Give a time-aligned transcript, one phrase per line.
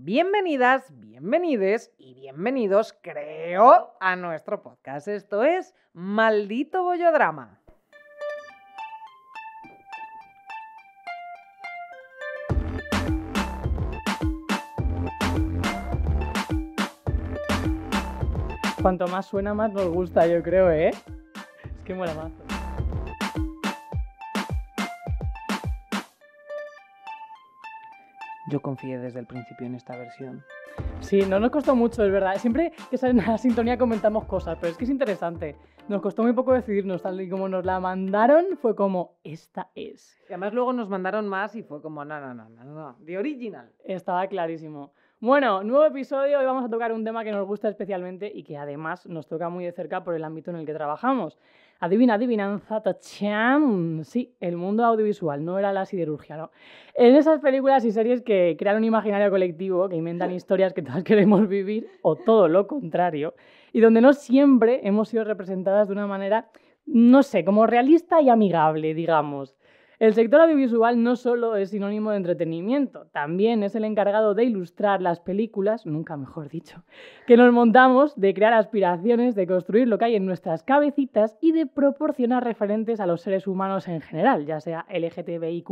[0.00, 5.08] Bienvenidas, bienvenides y bienvenidos, creo, a nuestro podcast.
[5.08, 7.60] Esto es Maldito Bollodrama.
[18.80, 20.90] Cuanto más suena, más nos gusta, yo creo, ¿eh?
[20.90, 22.47] Es que mola más.
[28.48, 30.42] Yo confié desde el principio en esta versión.
[31.00, 32.36] Sí, no nos costó mucho, es verdad.
[32.36, 35.56] Siempre que sale en la sintonía comentamos cosas, pero es que es interesante.
[35.88, 40.18] Nos costó muy poco decidirnos, tal y como nos la mandaron, fue como, esta es.
[40.28, 43.18] Y además luego nos mandaron más y fue como, no, no, no, no, no, de
[43.18, 43.70] original.
[43.84, 44.92] Estaba clarísimo.
[45.20, 48.56] Bueno, nuevo episodio, hoy vamos a tocar un tema que nos gusta especialmente y que
[48.56, 51.36] además nos toca muy de cerca por el ámbito en el que trabajamos.
[51.80, 54.02] Adivina, adivinanza, tacham.
[54.02, 56.50] Sí, el mundo audiovisual, no era la siderurgia, ¿no?
[56.94, 61.04] En esas películas y series que crean un imaginario colectivo, que inventan historias que todos
[61.04, 63.34] queremos vivir, o todo lo contrario,
[63.72, 66.50] y donde no siempre hemos sido representadas de una manera,
[66.84, 69.56] no sé, como realista y amigable, digamos.
[69.98, 75.02] El sector audiovisual no solo es sinónimo de entretenimiento, también es el encargado de ilustrar
[75.02, 76.84] las películas, nunca mejor dicho,
[77.26, 81.50] que nos montamos, de crear aspiraciones, de construir lo que hay en nuestras cabecitas y
[81.50, 85.68] de proporcionar referentes a los seres humanos en general, ya sea LGTBIQ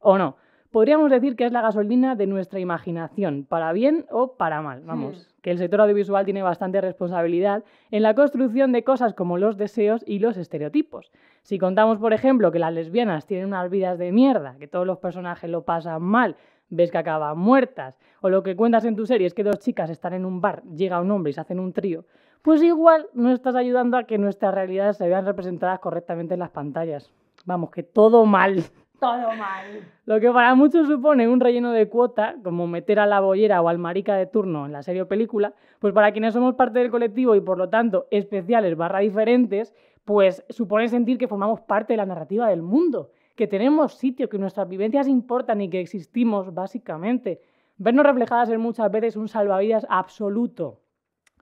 [0.00, 0.36] o no.
[0.76, 5.34] Podríamos decir que es la gasolina de nuestra imaginación, para bien o para mal, vamos.
[5.40, 10.04] Que el sector audiovisual tiene bastante responsabilidad en la construcción de cosas como los deseos
[10.06, 11.10] y los estereotipos.
[11.40, 14.98] Si contamos, por ejemplo, que las lesbianas tienen unas vidas de mierda, que todos los
[14.98, 16.36] personajes lo pasan mal,
[16.68, 19.88] ves que acaban muertas, o lo que cuentas en tu serie es que dos chicas
[19.88, 22.04] están en un bar, llega un hombre y se hacen un trío,
[22.42, 26.50] pues igual no estás ayudando a que nuestras realidades se vean representadas correctamente en las
[26.50, 27.10] pantallas.
[27.46, 28.64] Vamos, que todo mal.
[29.00, 29.84] Todo mal.
[30.06, 33.68] Lo que para muchos supone un relleno de cuota, como meter a la bollera o
[33.68, 36.90] al marica de turno en la serie o película, pues para quienes somos parte del
[36.90, 41.98] colectivo y por lo tanto especiales barra diferentes, pues supone sentir que formamos parte de
[41.98, 47.42] la narrativa del mundo, que tenemos sitio, que nuestras vivencias importan y que existimos básicamente.
[47.76, 50.80] Vernos reflejadas en muchas veces un salvavidas absoluto,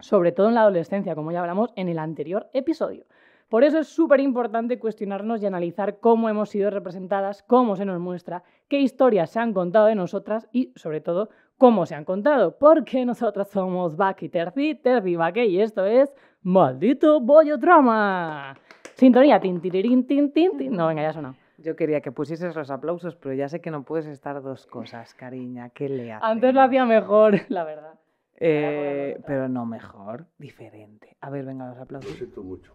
[0.01, 3.05] sobre todo en la adolescencia, como ya hablamos en el anterior episodio.
[3.55, 8.01] Por eso es súper importante cuestionarnos y analizar cómo hemos sido representadas, cómo se nos
[8.01, 12.59] muestra, qué historias se han contado de nosotras y, sobre todo, cómo se han contado.
[12.59, 18.57] Porque nosotras somos Baki Terzi, Terzi Baque y esto es Maldito Bollo Drama.
[18.95, 20.73] Sintonía, tin, tin, tin, tin.
[20.73, 21.37] No, venga, ya sonado.
[21.59, 25.15] Yo quería que pusieses los aplausos, pero ya sé que no puedes estar dos cosas,
[25.15, 25.69] cariña.
[25.69, 26.29] ¿Qué le haces?
[26.29, 27.95] Antes lo hacía mejor, la verdad.
[28.37, 31.17] Eh, pero no mejor, diferente.
[31.21, 32.11] A ver, venga, los Lo aplausos.
[32.15, 32.73] siento mucho.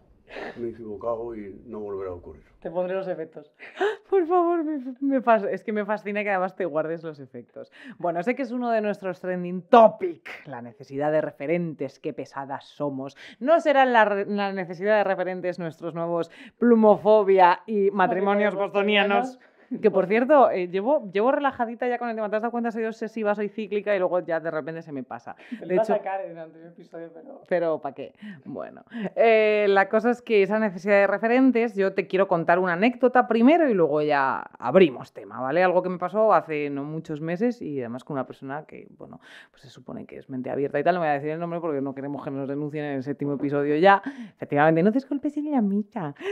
[0.56, 2.42] Me he equivocado y no volverá a ocurrir.
[2.60, 3.50] Te pondré los efectos.
[4.10, 7.70] Por favor, me, me fas- es que me fascina que además te guardes los efectos.
[7.98, 12.64] Bueno, sé que es uno de nuestros trending topic, la necesidad de referentes, qué pesadas
[12.66, 13.16] somos.
[13.38, 19.38] ¿No serán la, la necesidad de referentes nuestros nuevos plumofobia y matrimonios Matrimonios bostonianos?
[19.80, 22.28] Que por cierto, eh, llevo, llevo relajadita ya con el tema.
[22.28, 22.72] ¿Te has dado cuenta?
[22.72, 25.36] Soy obsesiva, soy cíclica y luego ya de repente se me pasa.
[25.50, 27.40] Te De iba a hecho- sacar en el anterior episodio, pero...
[27.48, 28.12] Pero ¿para qué?
[28.44, 28.82] Bueno,
[29.14, 33.28] eh, la cosa es que esa necesidad de referentes, yo te quiero contar una anécdota
[33.28, 35.62] primero y luego ya abrimos tema, ¿vale?
[35.62, 39.20] Algo que me pasó hace no muchos meses y además con una persona que, bueno,
[39.50, 40.94] pues se supone que es mente abierta y tal.
[40.94, 43.34] No voy a decir el nombre porque no queremos que nos denuncien en el séptimo
[43.34, 44.02] episodio ya.
[44.34, 46.14] Efectivamente, no te golpes en la mica.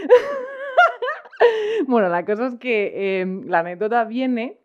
[1.87, 4.61] bueno, la cosa es que eh, la anécdota viene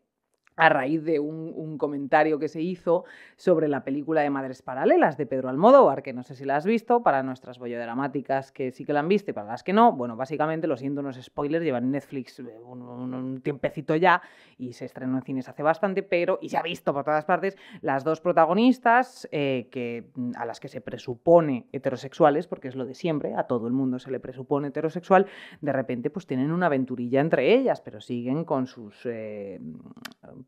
[0.55, 3.03] a raíz de un, comentario que se hizo
[3.35, 6.65] sobre la película de Madres Paralelas de Pedro Almodóvar, que no sé si la has
[6.65, 9.91] visto, para nuestras bollodramáticas que sí que la han visto y para las que no,
[9.91, 14.21] bueno, básicamente, lo siento, unos spoilers, llevan Netflix eh, un tiempecito ya
[14.57, 17.57] y se estrenó en cines hace bastante, pero, y se ha visto por todas partes,
[17.81, 22.85] las dos protagonistas, eh, que, mm, a las que se presupone heterosexuales, porque es lo
[22.85, 25.25] de siempre, a todo el mundo se le presupone heterosexual,
[25.61, 29.59] de repente pues tienen una aventurilla entre ellas, pero siguen con sus eh,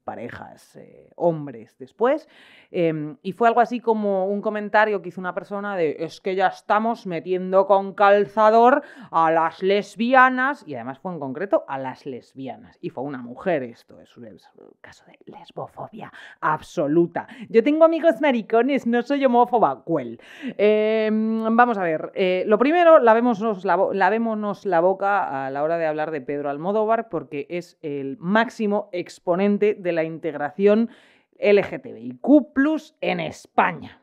[0.04, 2.28] parejas, eh, hombres después.
[2.72, 6.36] Em, y fue algo así como un comentario que hizo una persona de es que
[6.36, 12.06] ya estamos metiendo con calzador a las lesbianas, y además fue en concreto a las
[12.06, 12.78] lesbianas.
[12.82, 14.26] Y fue una mujer esto, es un,
[14.82, 17.28] caso de lesbofobia absoluta.
[17.50, 19.84] Yo tengo amigos maricones, no soy homófoba.
[19.86, 20.20] Well,
[20.58, 25.78] em, vamos a ver, eh, lo primero, lavémonos la, lavémonos la boca a la hora
[25.78, 30.90] de hablar de Pedro Almodóvar, porque es el máximo exponente de la integración
[31.40, 32.20] LGTBIQ
[32.99, 34.02] en España.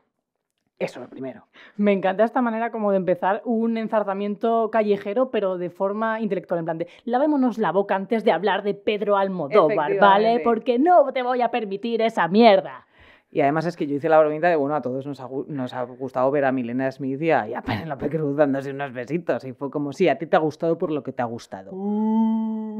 [0.79, 1.47] Eso es lo primero.
[1.77, 6.65] Me encanta esta manera como de empezar un enzarzamiento callejero, pero de forma intelectual, en
[6.65, 10.41] plan de lavémonos la boca antes de hablar de Pedro Almodóvar, ¿vale?
[10.43, 12.87] Porque no te voy a permitir esa mierda.
[13.35, 15.47] Y además es que yo hice la bromita de, bueno, a todos nos ha, gu-
[15.47, 18.93] nos ha gustado ver a Milena Smith y a, y a Penélope Cruz dándose unos
[18.93, 19.43] besitos.
[19.43, 21.71] Y fue como, sí, a ti te ha gustado por lo que te ha gustado.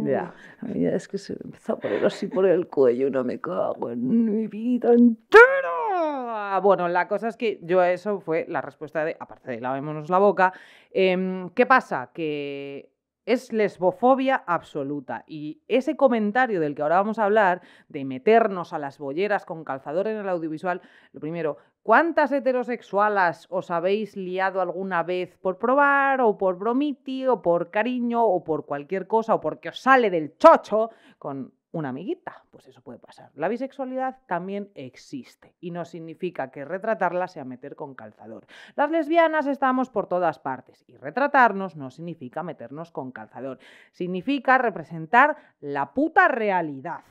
[0.05, 0.31] Ya.
[0.61, 3.89] Ay, es que se me empezó a poner así por el cuello, no me cago
[3.89, 6.59] en mi vida entera.
[6.61, 10.19] Bueno, la cosa es que yo eso fue la respuesta de, aparte de lavémonos la
[10.19, 10.53] boca,
[10.91, 12.11] em, ¿qué pasa?
[12.13, 12.89] Que
[13.25, 15.23] es lesbofobia absoluta.
[15.27, 19.63] Y ese comentario del que ahora vamos a hablar, de meternos a las bolleras con
[19.63, 20.81] calzador en el audiovisual,
[21.11, 27.41] lo primero, ¿cuántas heterosexuales os habéis liado alguna vez por probar, o por bromiti, o
[27.41, 32.45] por cariño, o por cualquier cosa, o porque os sale del chocho con una amiguita?
[32.51, 33.31] Pues eso puede pasar.
[33.35, 38.45] La bisexualidad también existe y no significa que retratarla sea meter con calzador.
[38.75, 43.59] Las lesbianas estamos por todas partes y retratarnos no significa meternos con calzador.
[43.91, 47.01] Significa representar la puta realidad.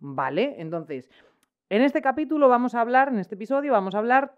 [0.00, 0.56] ¿Vale?
[0.58, 1.10] Entonces,
[1.70, 4.36] en este capítulo vamos a hablar, en este episodio vamos a hablar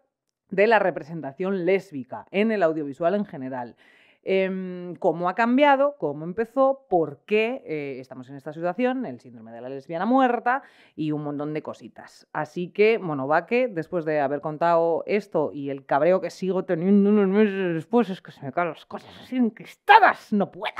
[0.51, 3.77] de la representación lésbica en el audiovisual en general.
[4.23, 9.51] Em, cómo ha cambiado, cómo empezó, por qué eh, estamos en esta situación, el síndrome
[9.51, 10.63] de la lesbiana muerta
[10.95, 12.29] y un montón de cositas.
[12.35, 17.29] Así que, Monovaque, después de haber contado esto y el cabreo que sigo teniendo unos
[17.29, 20.75] meses después, es que se me caen las cosas así enquistadas, no puedo.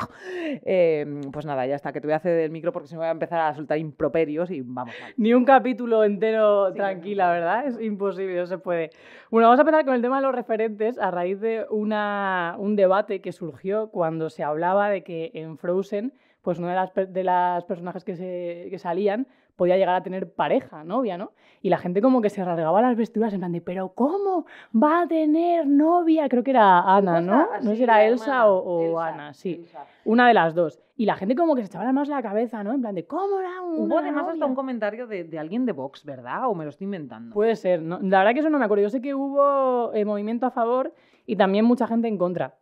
[0.67, 3.01] Em, pues nada, ya está, que te voy a hacer el micro porque si no
[3.01, 5.15] voy a empezar a soltar improperios y vamos mal.
[5.17, 7.33] Ni un capítulo entero Sí, tranquila, no.
[7.33, 7.67] ¿verdad?
[7.67, 8.91] Es imposible, no se puede.
[9.31, 12.77] Bueno, vamos a empezar con el tema de los referentes a raíz de una, un
[12.77, 16.13] debate que surgió cuando se hablaba de que en Frozen,
[16.43, 20.33] pues una de las, de las personajes que, se, que salían podía llegar a tener
[20.33, 21.33] pareja, novia, ¿no?
[21.61, 25.03] Y la gente como que se rasgaba las vestiduras en plan de, pero ¿cómo va
[25.03, 26.31] a tener novia?
[26.31, 27.47] Creo que era Ana, ¿no?
[27.63, 29.67] No sé si era Elsa o, o Ana, sí.
[30.07, 30.81] Una de las dos.
[30.97, 32.73] Y la gente como que se echaba las manos en la cabeza, ¿no?
[32.73, 34.47] En plan de, ¿cómo era una Hubo además hasta novia?".
[34.47, 36.49] un comentario de, de alguien de Vox, ¿verdad?
[36.49, 37.35] ¿O me lo estoy inventando?
[37.35, 37.99] Puede ser, ¿no?
[38.01, 38.83] La verdad que eso no me acuerdo.
[38.85, 40.95] Yo sé que hubo eh, movimiento a favor
[41.27, 42.55] y también mucha gente en contra.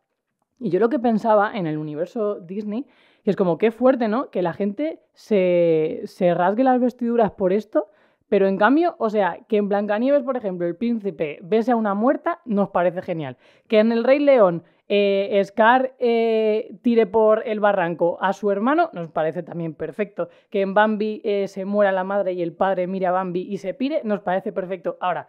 [0.60, 2.86] Y yo lo que pensaba en el universo Disney,
[3.24, 4.30] que es como qué fuerte, ¿no?
[4.30, 7.88] Que la gente se, se rasgue las vestiduras por esto,
[8.28, 11.94] pero en cambio, o sea, que en Blancanieves, por ejemplo, el príncipe bese a una
[11.94, 13.36] muerta, nos parece genial.
[13.68, 18.90] Que en El Rey León eh, Scar eh, tire por el barranco a su hermano,
[18.92, 20.28] nos parece también perfecto.
[20.50, 23.58] Que en Bambi eh, se muera la madre y el padre mire a Bambi y
[23.58, 24.98] se pire, nos parece perfecto.
[25.00, 25.28] Ahora,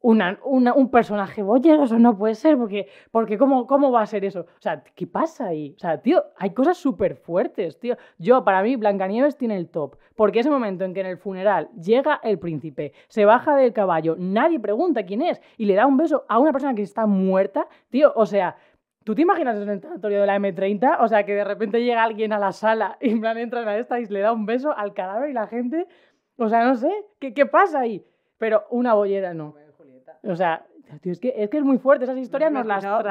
[0.00, 4.24] una, un personaje bollero, eso no puede ser, porque, porque ¿cómo, ¿cómo va a ser
[4.24, 4.40] eso?
[4.40, 5.74] O sea, ¿qué pasa ahí?
[5.76, 7.96] O sea, tío, hay cosas súper fuertes, tío.
[8.18, 11.68] Yo, para mí, Blancanieves tiene el top, porque ese momento en que en el funeral
[11.72, 15.96] llega el príncipe, se baja del caballo, nadie pregunta quién es, y le da un
[15.96, 18.56] beso a una persona que está muerta, tío, o sea...
[19.04, 20.98] ¿Tú te imaginas en el tanatorio de la M30?
[21.00, 23.78] O sea, que de repente llega alguien a la sala y en plan entran a
[23.78, 25.86] esta y le da un beso al cadáver y la gente...
[26.36, 28.04] O sea, no sé, ¿qué, qué pasa ahí?
[28.36, 29.54] Pero una bollera no.
[30.24, 30.66] O sea,
[31.00, 32.04] tío, es, que, es que es muy fuerte.
[32.04, 33.02] Esas historias nos las Romeo y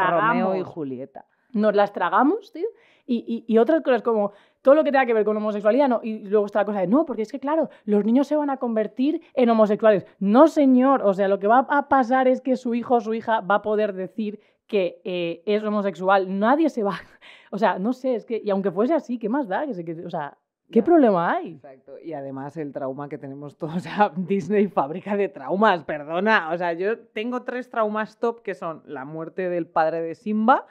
[0.60, 0.68] tragamos.
[0.68, 1.26] Julieta.
[1.54, 2.68] Nos las tragamos, tío.
[3.06, 6.02] Y, y- y otras cosas como todo lo que tenga que ver con homosexualidad, no.
[6.04, 8.50] Y luego está la cosa de, no, porque es que, claro, los niños se van
[8.50, 10.06] a convertir en homosexuales.
[10.20, 11.02] No, señor.
[11.04, 13.56] O sea, lo que va a pasar es que su hijo o su hija va
[13.56, 16.38] a poder decir que eh, es homosexual.
[16.40, 16.96] Nadie se va...
[17.52, 18.42] O sea, no sé, es que...
[18.44, 19.66] Y aunque fuese así, ¿qué más da?
[19.66, 20.38] Que se- que- o sea,
[20.72, 20.86] ¿qué Ya.
[20.86, 21.54] problema hay?
[21.54, 21.98] Exacto.
[22.00, 26.50] Y además el trauma que tenemos todos, o sea, Disney fábrica de traumas, perdona.
[26.52, 30.66] O sea, yo tengo tres traumas top que son la muerte del padre de Simba,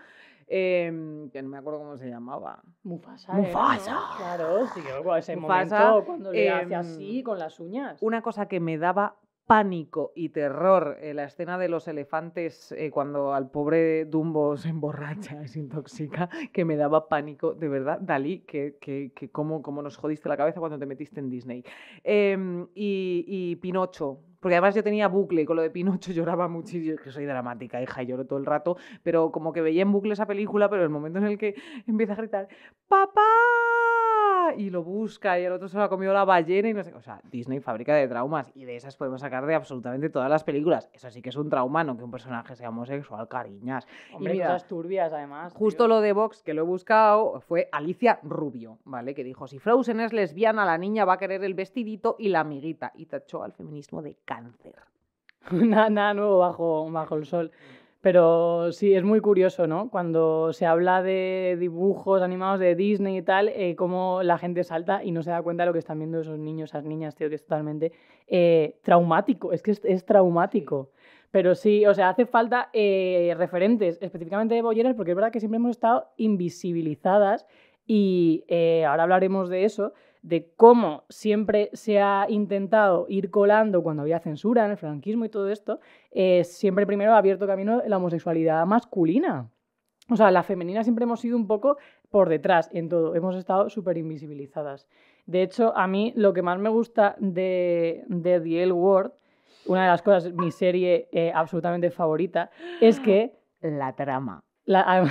[0.49, 2.63] em, que no me acuerdo cómo se llamaba.
[2.85, 3.33] Mufasa.
[3.33, 3.91] Mufasa.
[3.91, 4.17] era, ¿no?
[4.17, 7.99] Claro, sí, que luego ese Mufasa, momento cuando le hace em, así con las uñas.
[8.01, 12.91] Una cosa que me daba pánico y terror, eh, la escena de los elefantes eh,
[12.91, 17.99] cuando al pobre Dumbo se emborracha y se intoxica, que me daba pánico, de verdad,
[18.01, 21.65] Dalí, que, que, cómo, cómo nos jodiste la cabeza cuando te metiste en Disney.
[22.03, 26.97] Em, y, y Pinocho, porque además yo tenía bucle con lo de Pinocho lloraba muchísimo,
[26.97, 30.27] que soy dramática, hija, lloro todo el rato, pero como que veía en bucle esa
[30.27, 31.55] película, pero el momento en el que
[31.87, 32.49] empieza a gritar,
[32.89, 33.23] ¡Papá!
[34.55, 36.95] Y lo busca y el otro se lo ha comido la ballena y no sé.
[36.95, 40.45] O sea, Disney fábrica de traumas y de esas podemos sacar de absolutamente todas las
[40.45, 40.91] películas.
[40.93, 43.87] Eso sí que es un trauma, no que un personaje sea homosexual, cariñas.
[44.13, 45.53] Hombre, mira, cosas turbias además.
[45.55, 45.89] Justo tío.
[45.89, 49.15] lo de Vox, que lo he buscado, fue Alicia Rubio, ¿vale?
[49.15, 52.41] Que dijo, si Frozen es lesbiana, la niña va a querer el vestidito y la
[52.41, 52.93] amiguita.
[52.95, 54.75] Y tachó al feminismo de cáncer.
[55.51, 57.53] nada, nada nuevo bajo, bajo el sol.
[58.07, 59.91] Pero sí, es muy curioso, ¿no?
[59.91, 65.03] Cuando se habla de dibujos animados de Disney y tal, eh, cómo la gente salta
[65.03, 67.29] y no se da cuenta de lo que están viendo esos niños, esas niñas, tío,
[67.29, 67.91] que es totalmente
[68.29, 69.51] eh, traumático.
[69.51, 70.93] Es que es, traumático.
[71.33, 75.41] Pero sí, o sea, hace falta eh, referentes específicamente de bolleras, porque es verdad que
[75.41, 77.45] siempre hemos estado invisibilizadas
[77.89, 79.95] y eh, ahora hablaremos de eso,
[80.27, 85.29] de cómo siempre se ha intentado ir colando cuando había censura en el franquismo y
[85.29, 85.79] todo esto,
[86.11, 89.49] eh, siempre primero ha abierto camino la homosexualidad masculina.
[90.11, 91.77] O sea, la femenina siempre hemos sido un poco
[92.11, 94.89] por detrás en todo, hemos estado súper invisibilizadas.
[95.27, 99.13] De hecho, a mí lo que más me gusta de, de The L Word,
[99.67, 103.33] una de las cosas, mi serie eh, absolutamente favorita, es que...
[103.61, 104.43] La trama.
[104.65, 105.09] La,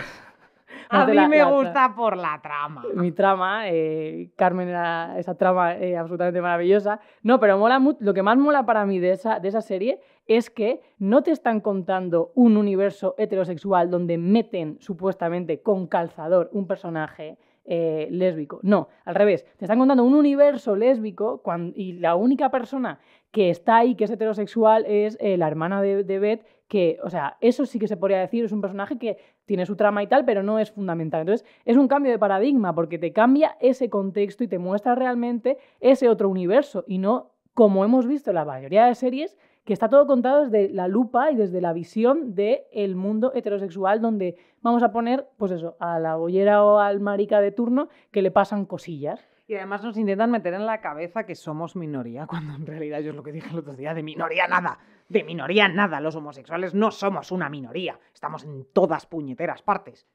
[0.89, 2.83] A mí la- me la gusta por la trama.
[2.93, 6.99] mi trama, eh, Carmen era esa trama eh, absolutamente maravillosa.
[7.23, 10.49] No, pero mola lo que más mola para mí de esa, de esa serie es
[10.49, 17.37] que no te están contando un universo heterosexual donde meten supuestamente con calzador un personaje
[17.67, 18.59] eh, lésbico.
[18.61, 21.41] No, al revés, te están contando un universo lésbico
[21.73, 22.99] y la única persona
[23.31, 27.09] que está ahí, que es heterosexual, es eh, la hermana de, de Beth, que, o
[27.09, 30.07] sea, eso sí que se podría decir, es un personaje que tiene su trama y
[30.07, 31.21] tal, pero no es fundamental.
[31.21, 35.57] Entonces, es un cambio de paradigma porque te cambia ese contexto y te muestra realmente
[35.79, 39.89] ese otro universo y no como hemos visto en la mayoría de series, que está
[39.89, 44.91] todo contado desde la lupa y desde la visión del mundo heterosexual donde vamos a
[44.91, 49.25] poner, pues eso, a la bollera o al marica de turno que le pasan cosillas.
[49.47, 53.11] Y además nos intentan meter en la cabeza que somos minoría, cuando en realidad yo
[53.11, 54.77] es lo que dije el otro día, de minoría nada,
[55.09, 60.07] de minoría nada, los homosexuales no somos una minoría, estamos en todas puñeteras partes.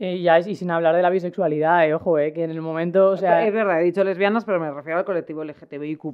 [0.00, 2.60] Eh, ya es, y sin hablar de la bisexualidad, eh, ojo, eh, que en el
[2.62, 6.04] momento, o sea, es verdad, he dicho lesbianas, pero me refiero al colectivo LGTBIQ+.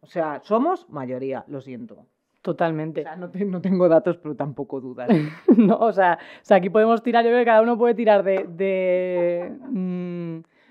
[0.00, 1.94] O sea, somos mayoría, lo siento.
[1.94, 2.06] O
[2.42, 3.02] totalmente.
[3.02, 5.08] sea, no, te- no tengo datos, pero tampoco dudas.
[5.56, 8.22] no, o sea, o sea, aquí podemos tirar, yo creo que cada uno puede tirar
[8.22, 9.52] de, de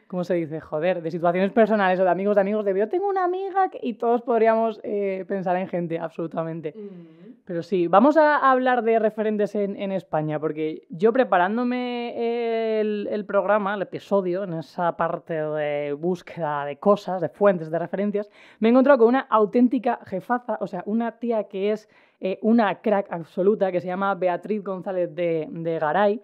[0.09, 0.59] ¿cómo se dice?
[0.59, 3.79] Joder, de situaciones personales o de amigos de amigos, de yo tengo una amiga que-",
[3.81, 6.73] y todos podríamos eh, pensar en gente, absolutamente.
[7.45, 13.25] Pero sí, vamos a hablar de referentes en, en España, porque yo preparándome el, el
[13.25, 18.69] programa, el episodio, en esa parte de búsqueda de cosas, de fuentes, de referencias, me
[18.69, 21.87] he encontrado con una auténtica jefaza, o sea, una tía que es
[22.19, 26.21] eh, una crack absoluta, que se llama Beatriz González de, de Garay.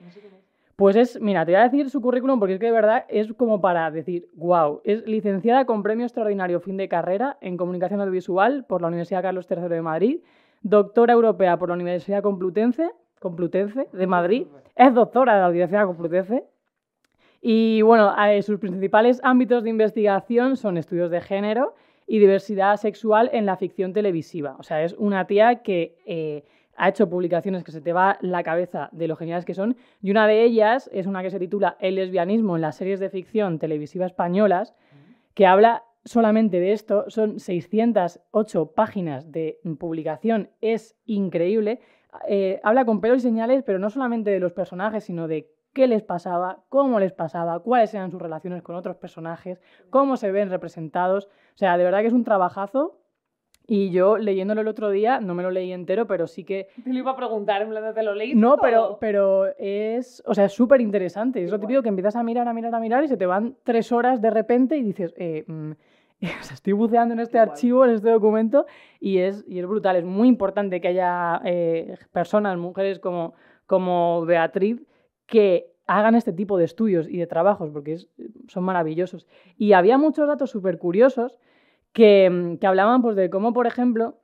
[0.75, 3.31] Pues es, mira, te voy a decir su currículum porque es que de verdad es
[3.33, 8.65] como para decir, wow, es licenciada con premio extraordinario fin de carrera en comunicación audiovisual
[8.65, 10.19] por la Universidad Carlos III de Madrid,
[10.63, 16.43] doctora europea por la Universidad Complutense, Complutense de Madrid, es doctora de la Universidad Complutense.
[17.41, 23.29] Y bueno, eh, sus principales ámbitos de investigación son estudios de género y diversidad sexual
[23.31, 24.57] en la ficción televisiva.
[24.59, 26.43] O sea, es una tía que eh,
[26.75, 29.77] ha hecho publicaciones que se te va la cabeza de lo geniales que son.
[30.01, 33.09] Y una de ellas es una que se titula El lesbianismo en las series de
[33.09, 34.75] ficción televisiva españolas,
[35.33, 37.05] que habla solamente de esto.
[37.09, 40.49] Son 608 páginas de publicación.
[40.61, 41.81] Es increíble.
[42.27, 45.87] Eh, habla con pelos y señales, pero no solamente de los personajes, sino de qué
[45.87, 50.49] les pasaba, cómo les pasaba, cuáles eran sus relaciones con otros personajes, cómo se ven
[50.49, 51.25] representados.
[51.25, 52.97] O sea, de verdad que es un trabajazo.
[53.67, 56.91] Y yo leyéndolo el otro día, no me lo leí entero, pero sí que Te
[56.93, 60.45] lo iba a preguntar, en plan, ¿te lo leíste no, pero, pero es, o sea,
[60.45, 61.43] es súper interesante.
[61.43, 63.55] Es lo típico que empiezas a mirar, a mirar, a mirar y se te van
[63.63, 65.71] tres horas de repente y dices, eh, mm,
[66.41, 67.49] o sea, estoy buceando en este Igual.
[67.49, 68.65] archivo, en este documento
[68.99, 69.95] y es, y es brutal.
[69.95, 73.33] Es muy importante que haya eh, personas, mujeres como,
[73.65, 74.81] como Beatriz,
[75.25, 78.09] que hagan este tipo de estudios y de trabajos porque es-
[78.47, 79.27] son maravillosos.
[79.57, 81.39] Y había muchos datos súper curiosos
[81.95, 84.17] que, mm, que hablaban pues, de cómo, por ejemplo,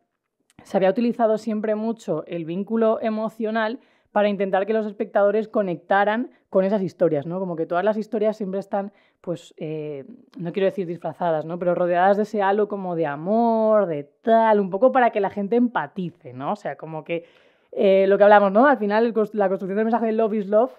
[0.63, 3.79] se había utilizado siempre mucho el vínculo emocional
[4.11, 7.39] para intentar que los espectadores conectaran con esas historias, ¿no?
[7.39, 10.03] Como que todas las historias siempre están, pues, eh,
[10.37, 11.57] no quiero decir disfrazadas, ¿no?
[11.57, 15.29] Pero rodeadas de ese halo como de amor, de tal, un poco para que la
[15.29, 16.51] gente empatice, ¿no?
[16.51, 17.23] O sea, como que
[17.71, 18.67] eh, lo que hablamos, ¿no?
[18.67, 20.73] Al final la construcción del mensaje de Love is Love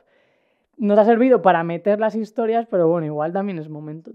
[0.76, 4.10] nos ha servido para meter las historias, pero bueno, igual también es momento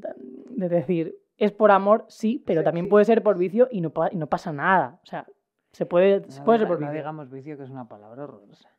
[0.49, 4.17] de decir, es por amor, sí, pero también puede ser por vicio y no, y
[4.17, 4.99] no pasa nada.
[5.03, 5.27] O sea,
[5.71, 6.99] se puede, se puede ser por no vicio.
[6.99, 8.69] digamos vicio, que es una palabra horrorosa.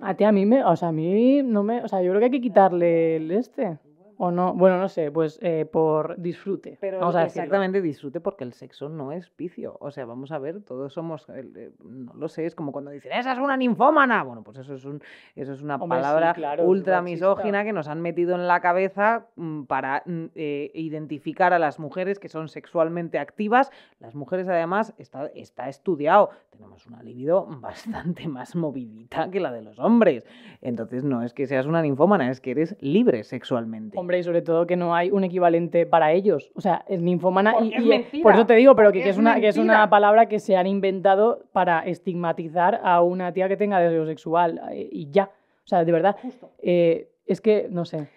[0.00, 2.20] A ti, a mí me, o sea, a mí no me, o sea, yo creo
[2.20, 3.78] que hay que quitarle el este.
[4.18, 6.78] O no, bueno, no sé, pues eh, por disfrute.
[6.80, 7.42] Pero vamos a decirlo.
[7.42, 9.76] exactamente disfrute porque el sexo no es vicio.
[9.80, 13.12] O sea, vamos a ver, todos somos, eh, no lo sé, es como cuando dicen,
[13.12, 14.22] esa es una ninfómana.
[14.22, 15.02] Bueno, pues eso es, un,
[15.34, 18.60] eso es una Hombre, sí, palabra claro, ultra misógina que nos han metido en la
[18.60, 23.70] cabeza mm, para mm, eh, identificar a las mujeres que son sexualmente activas.
[23.98, 29.62] Las mujeres además, está, está estudiado, tenemos una libido bastante más movidita que la de
[29.62, 30.26] los hombres.
[30.60, 33.98] Entonces no es que seas una ninfómana, es que eres libre sexualmente.
[33.98, 36.50] Hombre, y sobre todo que no hay un equivalente para ellos.
[36.54, 39.18] O sea, es ninfomana y, es y, mentira, por eso te digo, pero que, es,
[39.18, 43.56] una, que es una palabra que se han inventado para estigmatizar a una tía que
[43.56, 45.30] tenga deseo sexual eh, y ya.
[45.64, 46.16] O sea, de verdad,
[46.62, 48.08] eh, es que, no sé.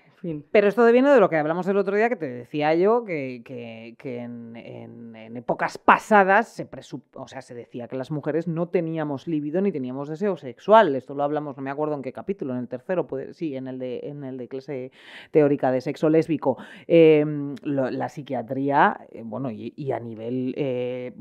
[0.52, 3.42] Pero esto viene de lo que hablamos el otro día, que te decía yo, que,
[3.46, 6.68] que- en, épocas pasadas se,
[7.16, 10.96] o sea, se decía que las mujeres no teníamos libido ni teníamos deseo sexual.
[10.96, 13.80] Esto lo hablamos, no me acuerdo en qué capítulo, en el tercero, sí, en el
[13.80, 14.92] de, en el de clase
[15.32, 16.58] teórica de sexo lésbico.
[16.88, 21.14] Lo- la psiquiatría, eh, bueno, y, a nivel, eh,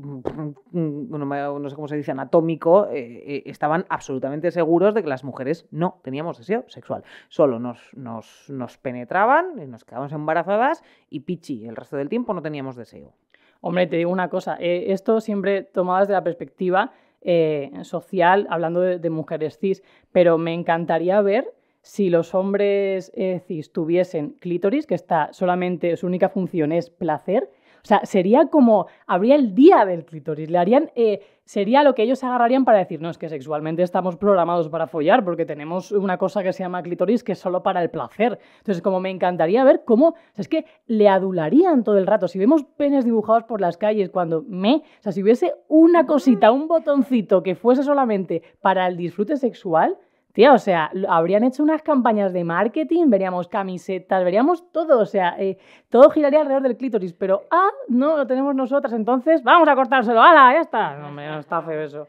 [0.71, 5.09] no, me- no sé cómo se dice, anatómico, eh, eh, estaban absolutamente seguros de que
[5.09, 7.03] las mujeres no teníamos deseo sexual.
[7.29, 12.33] Solo nos, nos, nos penetraban, y nos quedábamos embarazadas y pichi, el resto del tiempo
[12.33, 13.13] no teníamos deseo.
[13.59, 18.79] Hombre, te digo una cosa, eh, esto siempre tomado desde la perspectiva eh, social, hablando
[18.81, 19.83] de, mujeres cis,
[20.13, 26.07] pero me encantaría ver si los hombres eh, cis tuviesen clítoris, que está solamente, su
[26.07, 27.49] única función es placer.
[27.83, 32.03] O sea, sería como, habría el día del clítoris, le harían, eh, sería lo que
[32.03, 36.17] ellos agarrarían para decir, no, es que sexualmente estamos programados para follar, porque tenemos una
[36.17, 38.39] cosa que se llama clítoris que es solo para el placer.
[38.57, 42.27] Entonces, como me encantaría ver cómo, o sea, es que le adularían todo el rato.
[42.27, 46.51] Si vemos penes dibujados por las calles cuando me, o sea, si hubiese una cosita,
[46.51, 49.97] un botoncito que fuese solamente para el disfrute sexual,
[50.35, 55.33] Tía, o sea, habrían hecho unas campañas de marketing, veríamos camisetas, veríamos todo, o sea,
[55.39, 59.75] eh, todo giraría alrededor del clítoris, pero, ah, no, lo tenemos nosotras, entonces vamos a
[59.75, 60.97] cortárselo, ¡hala, ya está!
[60.97, 62.07] No, no está feo eso.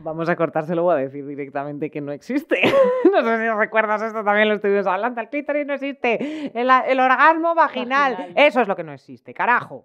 [0.00, 2.62] Vamos a cortárselo o a decir directamente que no existe.
[3.12, 5.20] no sé si recuerdas esto, también lo estuvimos hablando.
[5.20, 6.58] El clítoris no existe.
[6.58, 8.12] El, el orgasmo vaginal.
[8.12, 8.32] Vaginal.
[8.36, 9.84] Eso es lo que no existe, carajo.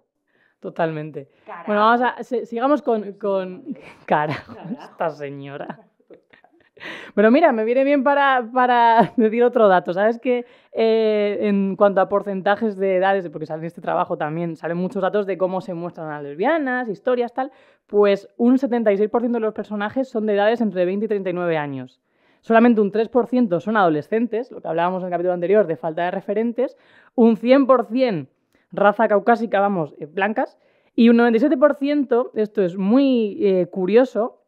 [0.60, 1.28] Totalmente.
[1.66, 3.76] Bueno, vamos a, sigamos con, con...
[4.06, 5.80] Carajo, esta señora.
[7.14, 9.92] Pero mira, me viene bien para, para decir otro dato.
[9.92, 14.56] ¿Sabes que eh, en cuanto a porcentajes de edades, porque sale en este trabajo también,
[14.56, 17.52] salen muchos datos de cómo se muestran a las lesbianas, historias, tal,
[17.86, 22.00] pues un 76% de los personajes son de edades entre 20 y 39 años.
[22.40, 26.10] Solamente un 3% son adolescentes, lo que hablábamos en el capítulo anterior de falta de
[26.10, 26.76] referentes,
[27.14, 28.26] un 100%
[28.72, 30.58] raza caucásica, vamos, eh, blancas,
[30.94, 34.41] y un 97%, esto es muy eh, curioso,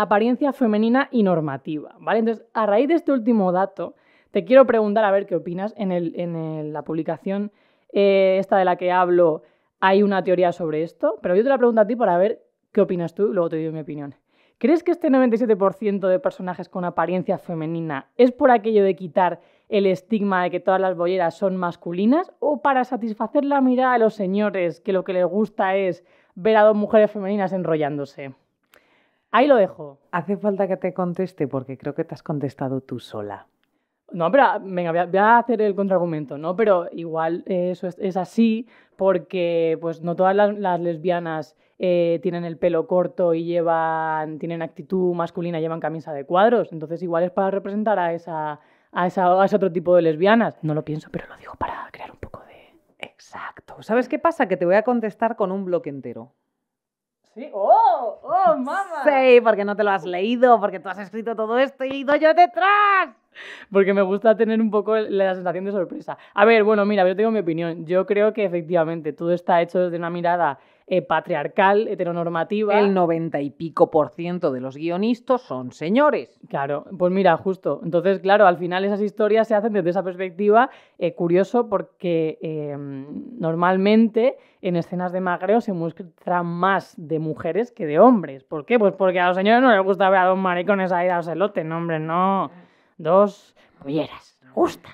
[0.00, 2.20] apariencia femenina y normativa, ¿vale?
[2.20, 3.96] Entonces, a raíz de este último dato,
[4.30, 5.74] te quiero preguntar a ver qué opinas.
[5.76, 7.50] En, la publicación
[7.92, 9.42] eh, esta de la que hablo
[9.80, 12.80] hay una teoría sobre esto, pero yo te la pregunto a ti para ver qué
[12.80, 14.14] opinas tú y luego te digo mi opinión.
[14.58, 19.84] ¿Crees que este 97% de personajes con apariencia femenina es por aquello de quitar el
[19.86, 24.14] estigma de que todas las bolleras son masculinas o para satisfacer la mirada de los
[24.14, 26.04] señores que lo que les gusta es
[26.36, 28.34] ver a dos mujeres femeninas enrollándose?
[29.30, 29.98] Ahí lo dejo.
[30.10, 33.46] Hace falta que te conteste porque creo que te has contestado tú sola.
[34.10, 36.56] No, pero ah, venga, voy a, voy a hacer el contraargumento, ¿no?
[36.56, 42.18] Pero igual eh, eso es, es así porque pues no todas las, las lesbianas eh,
[42.22, 46.72] tienen el pelo corto y llevan, tienen actitud masculina, llevan camisa de cuadros.
[46.72, 48.60] Entonces igual es para representar a esa,
[48.92, 50.58] a esa, a ese otro tipo de lesbianas.
[50.62, 52.78] No lo pienso, pero lo digo para crear un poco de...
[52.98, 53.82] Exacto.
[53.82, 54.48] ¿Sabes qué pasa?
[54.48, 56.32] Que te voy a contestar con un bloque entero.
[57.38, 57.48] ¿Sí?
[57.52, 58.18] ¡Oh!
[58.20, 59.04] ¡Oh, mamá!
[59.04, 61.96] Sí, porque no te lo has leído, porque tú has escrito todo esto y he
[61.98, 63.10] ido yo detrás.
[63.70, 66.18] Porque me gusta tener un poco la sensación de sorpresa.
[66.34, 67.86] A ver, bueno, mira, yo tengo mi opinión.
[67.86, 70.58] Yo creo que efectivamente todo está hecho desde una mirada
[70.90, 72.80] eh, patriarcal, heteronormativa.
[72.80, 76.40] El 90 y pico por ciento de los guionistas son señores.
[76.48, 77.80] Claro, pues mira, justo.
[77.84, 80.70] Entonces, claro, al final esas historias se hacen desde esa perspectiva.
[80.98, 82.74] eh, curioso porque eh,
[83.38, 88.44] normalmente en escenas de magreo se muestra más de mujeres que de hombres.
[88.44, 88.78] ¿Por qué?
[88.78, 91.64] Pues porque a los señores no les gusta ver a dos maricones ahí dados elote,
[91.64, 92.50] no, hombre, no.
[92.96, 94.92] Dos polleras, les gustan.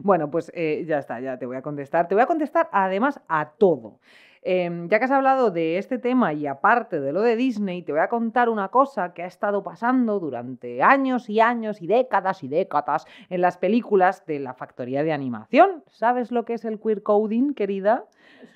[0.00, 2.08] Bueno, pues eh, ya está, ya te voy a contestar.
[2.08, 3.98] Te voy a contestar además a todo.
[4.44, 7.92] Em, ya que has hablado de este tema y aparte de lo de Disney, te
[7.92, 12.42] voy a contar una cosa que ha estado pasando durante años y años y décadas
[12.42, 15.84] y décadas en las películas de la factoría de animación.
[15.86, 18.04] ¿Sabes lo que es el queer coding, querida?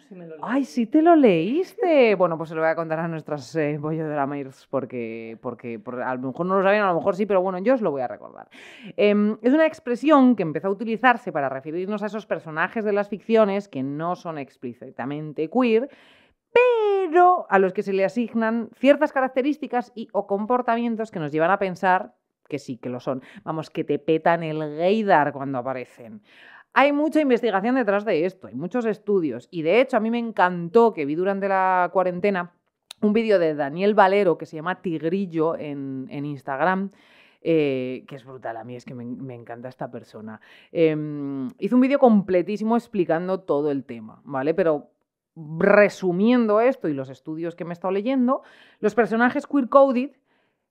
[0.08, 2.14] Sí me lo Ay, sí te lo leíste.
[2.16, 6.14] Bueno, pues se lo voy a contar a nuestras eh, bolloderamers porque, porque, porque a
[6.14, 8.02] lo mejor no lo sabían, a lo mejor sí, pero bueno, yo os lo voy
[8.02, 8.48] a recordar.
[8.96, 13.08] Em, es una expresión que empezó a utilizarse para referirnos a esos personajes de las
[13.08, 15.88] ficciones que no son explícitamente queer,
[16.52, 21.50] pero a los que se le asignan ciertas características y o comportamientos que nos llevan
[21.50, 22.14] a pensar
[22.48, 23.22] que sí, que lo son.
[23.44, 26.22] Vamos, que te petan el gaydar cuando aparecen.
[26.78, 30.18] Hay mucha investigación detrás de esto, hay muchos estudios y de hecho a mí me
[30.18, 32.52] encantó que vi durante la cuarentena
[33.00, 36.90] un vídeo de Daniel Valero que se llama Tigrillo en, Instagram,
[37.40, 40.38] eh, que es brutal, a mí es que me, encanta esta persona.
[40.70, 44.52] Em, hizo un vídeo completísimo explicando todo el tema, ¿vale?
[44.52, 44.90] Pero
[45.34, 48.42] resumiendo esto y los estudios que me he estado leyendo,
[48.80, 50.10] los personajes queer-coded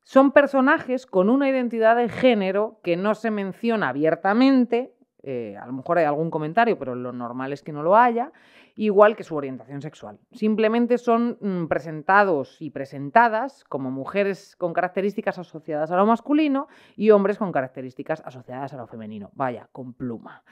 [0.04, 4.95] Son personajes con una identidad de género que no se menciona abiertamente,
[5.26, 8.32] eh, a lo mejor hay algún comentario, pero lo normal es que no lo haya,
[8.76, 10.20] igual que su orientación sexual.
[10.32, 17.12] Simplemente son mm, presentados y presentadas como mujeres con características asociadas a lo masculino y
[17.12, 19.32] hombres con características asociadas a lo femenino.
[19.34, 20.44] Vaya, con pluma.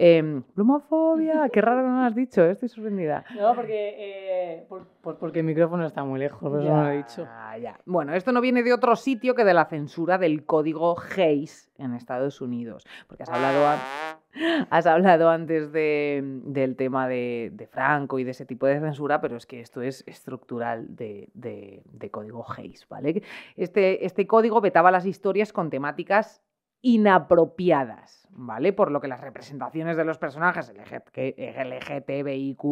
[0.00, 3.24] Em, plumofobia, qué raro que no lo has dicho, eh, estoy sorprendida.
[3.36, 6.90] No, porque, eh, por- por- porque el micrófono está muy lejos, por eso no lo
[6.90, 7.26] he dicho.
[7.60, 7.80] Ya.
[7.84, 11.94] Bueno, esto no viene de otro sitio que de la censura del código Hayes en
[11.94, 12.86] Estados Unidos.
[13.08, 13.80] Porque has hablado, an-
[14.70, 19.36] has hablado antes de- del tema de, Franco y de ese tipo de censura, pero
[19.36, 23.22] es que esto es estructural de código Hayes, ¿vale?
[23.56, 26.42] Este, este código vetaba las historias con temáticas
[26.80, 28.72] inapropiadas, ¿vale?
[28.72, 32.62] Por lo que las representaciones de los personajes LGTBIQ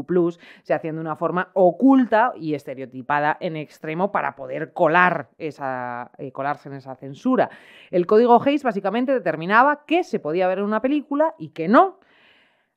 [0.62, 6.30] se hacían de una forma oculta y estereotipada en extremo para poder colar esa, eh,
[6.30, 7.50] colarse en esa censura.
[7.90, 11.98] El código Hayes básicamente determinaba qué se podía ver en una película y qué no,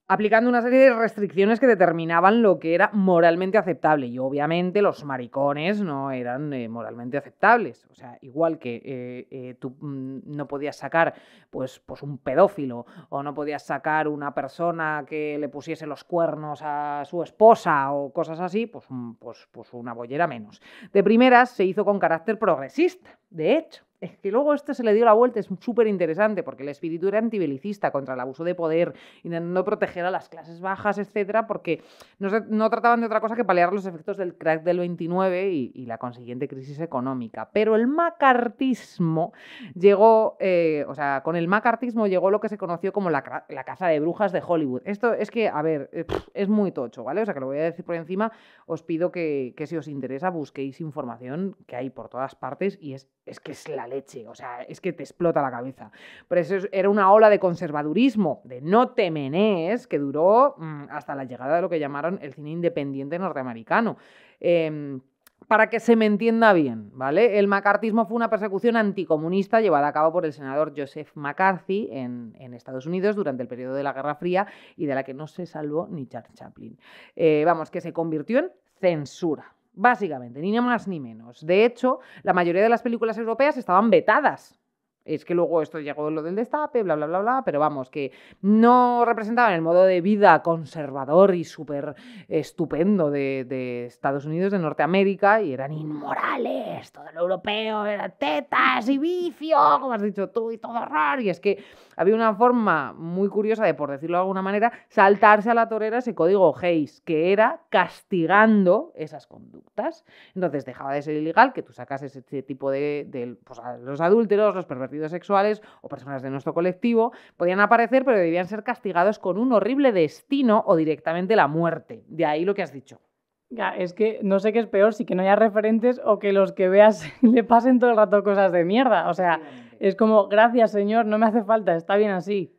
[0.10, 4.08] aplicando una serie de restricciones que determinaban lo que era moralmente aceptable.
[4.08, 7.86] Y obviamente los maricones no eran eh, moralmente aceptables.
[7.92, 11.14] O sea, igual que eh, eh, tú mm, no podías sacar
[11.52, 16.62] pues, pues un pedófilo o no podías sacar una persona que le pusiese los cuernos
[16.64, 20.60] a su esposa o cosas así, pues, un- pues, pues una bollera menos.
[20.92, 23.89] De primeras se hizo con carácter progresista, de hecho.
[24.02, 27.10] Es que luego esto se le dio la vuelta, es súper interesante, porque el espíritu
[27.10, 31.84] era antibelicista contra el abuso de poder, intentando proteger a las clases bajas, etcétera, porque
[32.18, 35.52] no, se- no trataban de otra cosa que paliar los efectos del crack del 29
[35.52, 37.50] y, y la consiguiente crisis económica.
[37.52, 39.34] Pero el macartismo
[39.76, 43.64] llegó, eh, o sea, con el macartismo llegó lo que se conoció como la, la
[43.66, 44.82] caza de brujas de Hollywood.
[44.86, 47.22] Esto es que, a ver, eh, es muy tocho, ¿vale?
[47.22, 48.32] O sea, que lo voy a decir por encima,
[48.66, 52.94] os pido que, que si os interesa busquéis información que hay por todas partes y
[52.94, 55.92] es, es que es la leche, o sea, es que te explota la cabeza.
[56.28, 60.84] Pero eso es- era una ola de conservadurismo, de no te menees, que duró mm,
[60.92, 63.98] hasta la llegada de lo que llamaron el cine independiente norteamericano.
[64.40, 65.02] Em,
[65.48, 67.40] para que se me entienda bien, ¿vale?
[67.40, 72.36] El macartismo fue una persecución anticomunista llevada a cabo por el senador Joseph McCarthy en,
[72.38, 74.46] en Estados Unidos durante el periodo de la Guerra Fría
[74.78, 76.78] y de la que no se salvó ni Charles Chaplin.
[77.16, 81.46] Eh, vamos, que se convirtió en censura, básicamente, ni más ni menos.
[81.46, 84.60] De hecho, la mayoría de las películas europeas estaban vetadas.
[85.06, 88.12] Es que luego esto llegó lo del destape, bla, bla, bla, bla, pero vamos, que
[88.42, 91.96] no representaban el modo de vida conservador y súper
[92.28, 98.88] estupendo de, de Estados Unidos, de Norteamérica, y eran inmorales, todo lo europeo era tetas
[98.88, 101.22] y vicio, como has dicho tú, y todo horror.
[101.22, 101.64] Y es que
[102.00, 105.98] había una forma muy curiosa de, por decirlo de alguna manera, saltarse a la torera
[105.98, 110.06] ese código Hayes, que era castigando esas conductas.
[110.34, 114.00] Entonces dejaba de ser ilegal que tú sacases ese tipo de, de, pues, a los
[114.00, 119.20] adúlteros, los pervertidos sexuales o personas de nuestro colectivo, podían aparecer, pero debían ser castigados
[119.20, 122.06] con un horrible destino o directamente la muerte.
[122.08, 123.02] De ahí lo que has dicho.
[123.50, 126.32] Ya, es que no sé qué es peor, si que no haya referentes o que
[126.32, 129.10] los que veas le pasen todo el rato cosas de mierda.
[129.10, 129.42] O sea,
[129.80, 132.56] es como, gracias señor, no me hace falta, está bien así.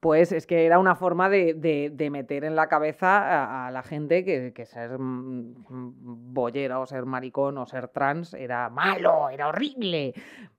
[0.00, 3.82] Pues es que era una forma de, de- meter en la cabeza a, a la
[3.82, 9.30] gente que, que ser mm, mm, bollera o ser maricón o ser trans era malo,
[9.30, 10.12] era horrible.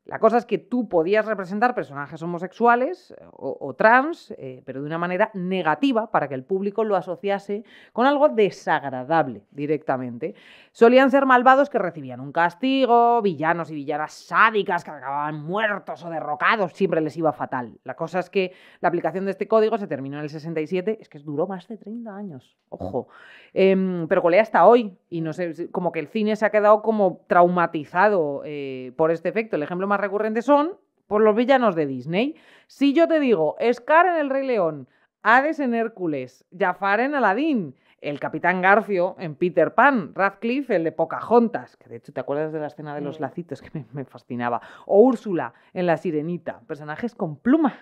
[0.06, 4.86] La cosa es que tú podías representar personajes homosexuales eh, o, trans, eh, pero de
[4.86, 10.36] una manera negativa para que el público lo asociase con algo desagradable directamente.
[10.72, 16.10] Solían ser malvados que recibían un castigo, villanos y villanas sádicas que acababan muertos o
[16.10, 17.80] derrocados, siempre les iba fatal.
[17.84, 21.10] La cosa es que la aplicación de este código se terminó en el 67, es
[21.10, 23.08] que duró más de 30 años, ojo.
[23.54, 26.82] Em, pero colea hasta hoy y no sé, como que el cine se ha quedado
[26.82, 29.56] como traumatizado eh, por este efecto.
[29.56, 30.78] El ejemplo más recurrente son
[31.08, 32.36] por los villanos de Disney.
[32.68, 34.88] Si yo te digo Scar en El Rey León,
[35.22, 40.92] Hades en Hércules, Jafar en Aladdin, el Capitán Garfio en Peter Pan, Radcliffe el de
[40.92, 43.22] Pocahontas, que de hecho te acuerdas de la escena de los Mm.
[43.24, 47.74] lacitos que me, me fascinaba, o Úrsula en La Sirenita, personajes con pluma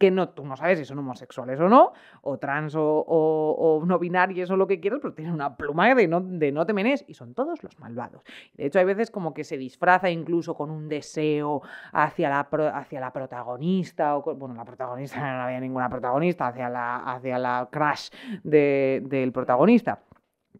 [0.00, 4.50] que no, tú no sabes si son homosexuales o no, o trans o, no binarios
[4.50, 7.12] o lo que quieras, pero tienen una pluma de no, de no te menes y
[7.12, 8.22] son todos los malvados.
[8.56, 11.60] De hecho, hay veces como que se disfraza incluso con un deseo
[11.92, 16.70] hacia la, pro- hacia la protagonista, o bueno, la protagonista no había ninguna protagonista, hacia
[16.70, 18.08] la, hacia la crush
[18.42, 20.00] de- del protagonista.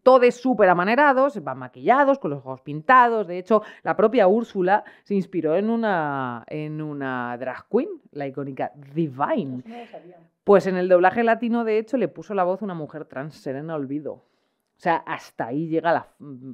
[0.03, 3.27] Todos súper amanerados, van maquillados, con los ojos pintados.
[3.27, 8.71] De hecho, la propia Úrsula se inspiró en una, en una drag queen, la icónica
[8.93, 9.63] Divine.
[10.43, 13.75] Pues en el doblaje latino, de hecho, le puso la voz una mujer trans, Serena
[13.75, 14.23] Olvido.
[14.81, 16.07] O sea, hasta ahí llega la,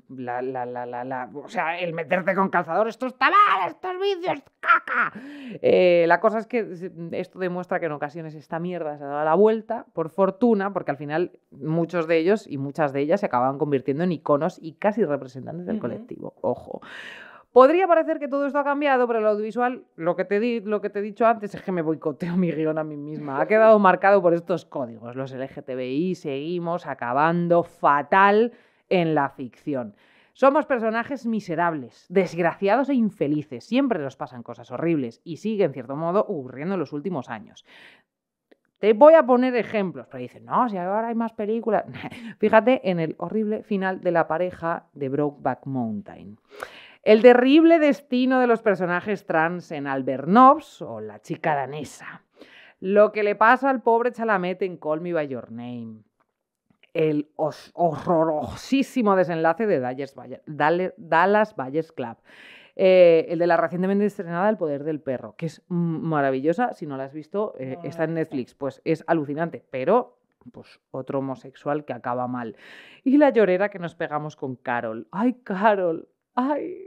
[0.09, 3.93] la, la, la, la- la- O sea, el meterte con calzador, esto está mal, estos
[4.01, 5.13] vídeos, caca.
[5.61, 6.67] Eh, la cosa es que
[7.13, 10.91] esto demuestra que en ocasiones esta mierda se ha dado la vuelta, por fortuna, porque
[10.91, 14.73] al final muchos de ellos y muchas de ellas se acaban convirtiendo en iconos y
[14.73, 16.33] casi representantes del colectivo.
[16.41, 16.81] Ojo.
[17.57, 20.79] Podría parecer que todo esto ha cambiado, pero el audiovisual, lo que, te di, lo
[20.79, 23.41] que te he dicho antes es que me boicoteo mi guion a mí misma.
[23.41, 25.15] Ha quedado marcado por estos códigos.
[25.15, 28.53] Los LGTBI seguimos acabando fatal
[28.89, 29.95] en la ficción.
[30.33, 33.63] Somos personajes miserables, desgraciados e infelices.
[33.63, 37.65] Siempre nos pasan cosas horribles y sigue, en cierto modo, ocurriendo en los últimos años.
[38.77, 41.85] Te voy a poner ejemplos, pero dicen, no, si ahora hay más películas.
[42.37, 46.37] Fíjate en el horrible final de la pareja de Brokeback Mountain.
[47.07, 52.23] El terrible destino de los personajes trans en Albernovs o la chica danesa.
[52.81, 56.03] Lo que le pasa al pobre Chalamet en Call Me By Your Name.
[56.93, 62.17] El os- horrorosísimo desenlace de Dallas Buyers Club.
[62.75, 66.73] Eh, el de la recientemente estrenada El Poder del Perro, que es maravillosa.
[66.73, 68.15] Si no la has visto, eh, está en.
[68.15, 68.53] Netflix.
[68.53, 70.17] Pues es alucinante, pero
[70.51, 72.57] pues otro homosexual que acaba mal.
[73.05, 75.07] Y la llorera que nos pegamos con Carol.
[75.11, 76.09] ¡Ay, Carol!
[76.35, 76.83] ¡Ay!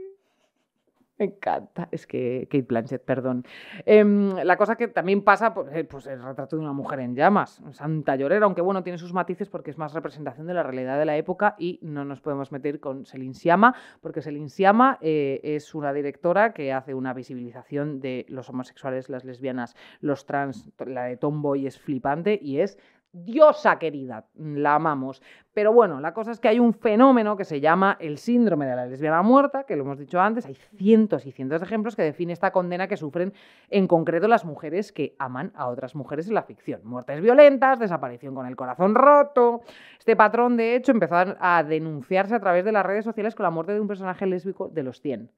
[1.21, 1.87] Me encanta.
[1.91, 3.45] Es que Kate Blanchett, perdón.
[3.85, 7.15] Em, la cosa que también pasa, pues, eh, pues el retrato de una mujer en
[7.15, 10.97] llamas, Santa Llorera, aunque bueno, tiene sus matices porque es más representación de la realidad
[10.97, 15.39] de la época y no nos podemos meter con Celine Sciamma, porque Celine Sciamma eh,
[15.43, 21.03] es una directora que hace una visibilización de los homosexuales, las lesbianas, los trans, la
[21.03, 22.79] de Tomboy es flipante y es
[23.13, 25.21] diosa querida, la amamos.
[25.53, 28.75] Pero bueno, la cosa es que hay un fenómeno que se llama el síndrome de
[28.75, 32.03] la lesbiana muerta, que lo hemos dicho antes, hay cientos y cientos de ejemplos que
[32.03, 33.33] define esta condena que sufren
[33.69, 36.81] en concreto las mujeres que aman a otras mujeres en la ficción.
[36.85, 39.61] Muertes violentas, desaparición con el corazón roto.
[39.99, 43.43] Este patrón, de hecho, empezó a a denunciarse a través de las redes sociales con
[43.43, 45.31] la muerte de un personaje lésbico de los 100.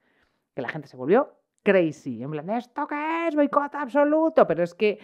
[0.56, 1.34] Que la gente se volvió
[1.64, 2.22] crazy.
[2.22, 3.36] En plan, ¿esto qué es?
[3.36, 4.46] Boicot absoluto.
[4.46, 5.00] Pero es que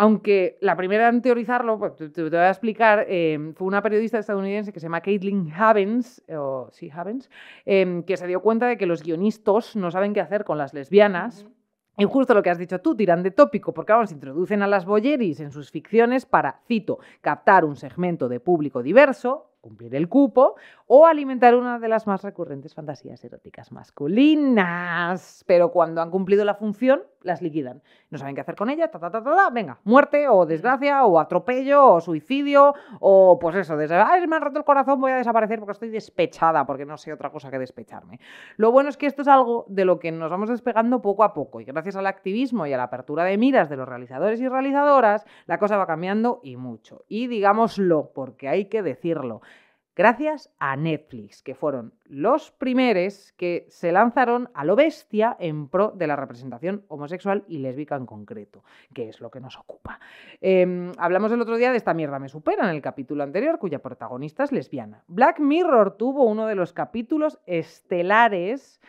[0.00, 4.20] aunque la primera en teorizarlo, pues, te, te voy a explicar, eh, fue una periodista
[4.20, 7.28] estadounidense que se llama Caitlin Havens, o sí, Havens,
[7.66, 10.72] em, que se dio cuenta de que los guionistas no saben qué hacer con las
[10.72, 11.48] lesbianas.
[11.96, 14.86] Y justo lo que has dicho tú, tiran de tópico, porque vamos, introducen a las
[14.86, 20.56] boyeris en sus ficciones para, cito, captar un segmento de público diverso, cumplir el cupo,
[20.86, 25.44] o alimentar una de las más recurrentes fantasías eróticas masculinas.
[25.46, 27.82] Pero cuando han cumplido la función, las liquidan.
[28.10, 31.04] No saben qué hacer con ella, ta, ta, ta, ta, ta, venga, muerte o desgracia
[31.04, 35.12] o atropello o suicidio o pues eso, desde, ay, me han roto el corazón, voy
[35.12, 38.20] a desaparecer porque estoy despechada, porque no sé otra cosa que despecharme.
[38.56, 41.34] Lo bueno es que esto es algo de lo que nos vamos despegando poco a
[41.34, 44.48] poco y gracias al activismo y a la apertura de miras de los realizadores y
[44.48, 47.04] realizadoras, la cosa va cambiando y mucho.
[47.08, 49.42] Y digámoslo, porque hay que decirlo.
[49.98, 55.90] Gracias a Netflix, que fueron los primeros que se lanzaron a lo bestia en pro
[55.90, 58.62] de la representación homosexual y lésbica en concreto,
[58.94, 59.98] que es lo que nos ocupa.
[60.40, 63.80] Eh, hablamos el otro día de esta mierda me supera en el capítulo anterior, cuya
[63.80, 65.02] protagonista es lesbiana.
[65.08, 68.80] Black Mirror tuvo uno de los capítulos estelares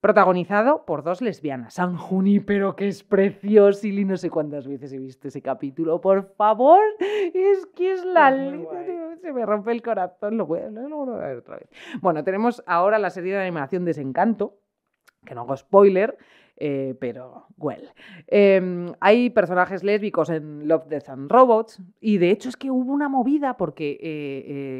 [0.00, 1.74] protagonizado por dos lesbianas.
[1.74, 6.00] San Junípero, que es precioso y no sé cuántas veces he visto ese capítulo.
[6.00, 8.30] Por favor, es que es la...
[8.30, 11.68] Es Se me rompe el corazón, lo voy, a, lo voy a ver otra vez.
[12.00, 14.58] Bueno, tenemos ahora la serie de animación Desencanto,
[15.24, 16.16] que no hago spoiler,
[16.60, 17.88] eh, pero, well.
[18.26, 22.92] Eh, hay personajes lésbicos en Love, Death and Robots y de hecho es que hubo
[22.92, 23.98] una movida porque eh,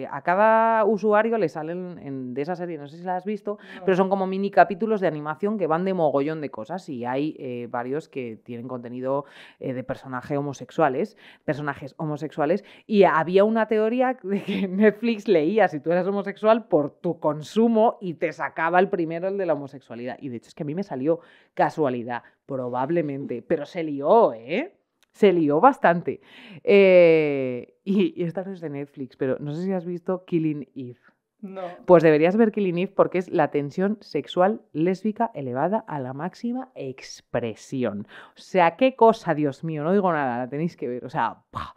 [0.02, 3.24] eh, a cada usuario le salen en- de esa serie, no sé si la has
[3.24, 7.04] visto, pero son como mini capítulos de animación que van de mogollón de cosas y
[7.04, 9.24] hay varios que tienen contenido
[9.60, 15.92] de personajes homosexuales, personajes homosexuales y había una teoría de que Netflix leía si tú
[15.92, 20.28] eras homosexual por tu consumo y te sacaba el primero el de la homosexualidad y
[20.28, 21.20] de hecho es que a mí me salió
[21.68, 24.74] casualidad, probablemente, pero se lió, ¿eh?
[25.12, 26.20] Se lió bastante.
[26.64, 30.68] Eh, y, y esta no es de Netflix, pero no sé si has visto Killing
[30.74, 31.00] Eve.
[31.40, 31.62] No.
[31.86, 36.72] Pues deberías ver Killing Eve porque es la tensión sexual lésbica elevada a la máxima
[36.74, 38.08] expresión.
[38.30, 41.04] O sea, qué cosa, Dios mío, no digo nada, la tenéis que ver.
[41.04, 41.74] O sea, ¡pah!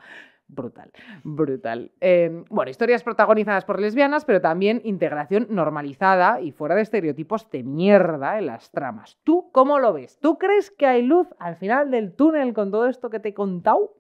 [0.52, 0.92] Brutal,
[1.24, 1.92] brutal.
[2.02, 7.64] Eh, bueno, historias protagonizadas por lesbianas, pero también integración normalizada y fuera de estereotipos de
[7.64, 9.18] mierda en las tramas.
[9.24, 10.20] ¿Tú cómo lo ves?
[10.20, 13.34] ¿Tú crees que hay luz al final del túnel con todo esto que te he
[13.34, 13.96] contado?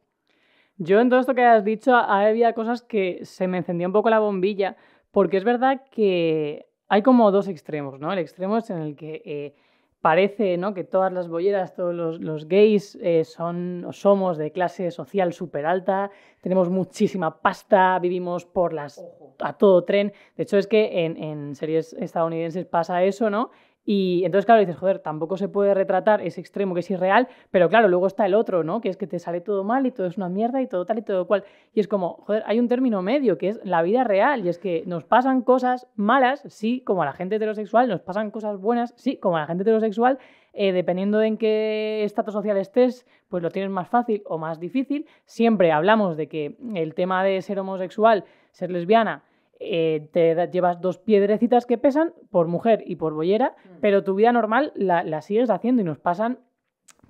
[0.77, 4.09] Yo en todo esto que has dicho había cosas que se me encendía un poco
[4.09, 4.75] la bombilla,
[5.11, 8.11] porque es verdad que hay como dos extremos, ¿no?
[8.11, 9.55] El extremo es en el que eh,
[10.01, 10.73] parece ¿no?
[10.73, 15.65] que todas las bolleras, todos los, gays eh, son o somos de clase social súper
[15.65, 16.09] alta,
[16.41, 19.03] tenemos muchísima pasta, vivimos por las
[19.39, 20.13] a todo tren.
[20.35, 23.51] De hecho, es que en, en series estadounidenses pasa eso, ¿no?
[23.83, 27.67] Y entonces, claro, dices, joder, tampoco se puede retratar ese extremo que es irreal, pero
[27.67, 28.79] claro, luego está el otro, ¿no?
[28.79, 30.99] Que es que te sale todo mal y todo es una mierda y todo tal
[30.99, 31.43] y todo cual.
[31.73, 34.59] Y es como, joder, hay un término medio que es la vida real y es
[34.59, 38.93] que nos pasan cosas malas, sí, como a la gente heterosexual, nos pasan cosas buenas,
[38.97, 40.19] sí, como a la gente heterosexual,
[40.53, 44.59] eh, dependiendo de en qué estatus social estés, pues lo tienes más fácil o más
[44.59, 45.07] difícil.
[45.25, 49.23] Siempre hablamos de que el tema de ser homosexual, ser lesbiana,
[49.63, 53.77] eh, te llevas dos piedrecitas que pesan por mujer y por bollera, mm.
[53.79, 56.39] pero tu vida normal la, sigues haciendo y nos pasan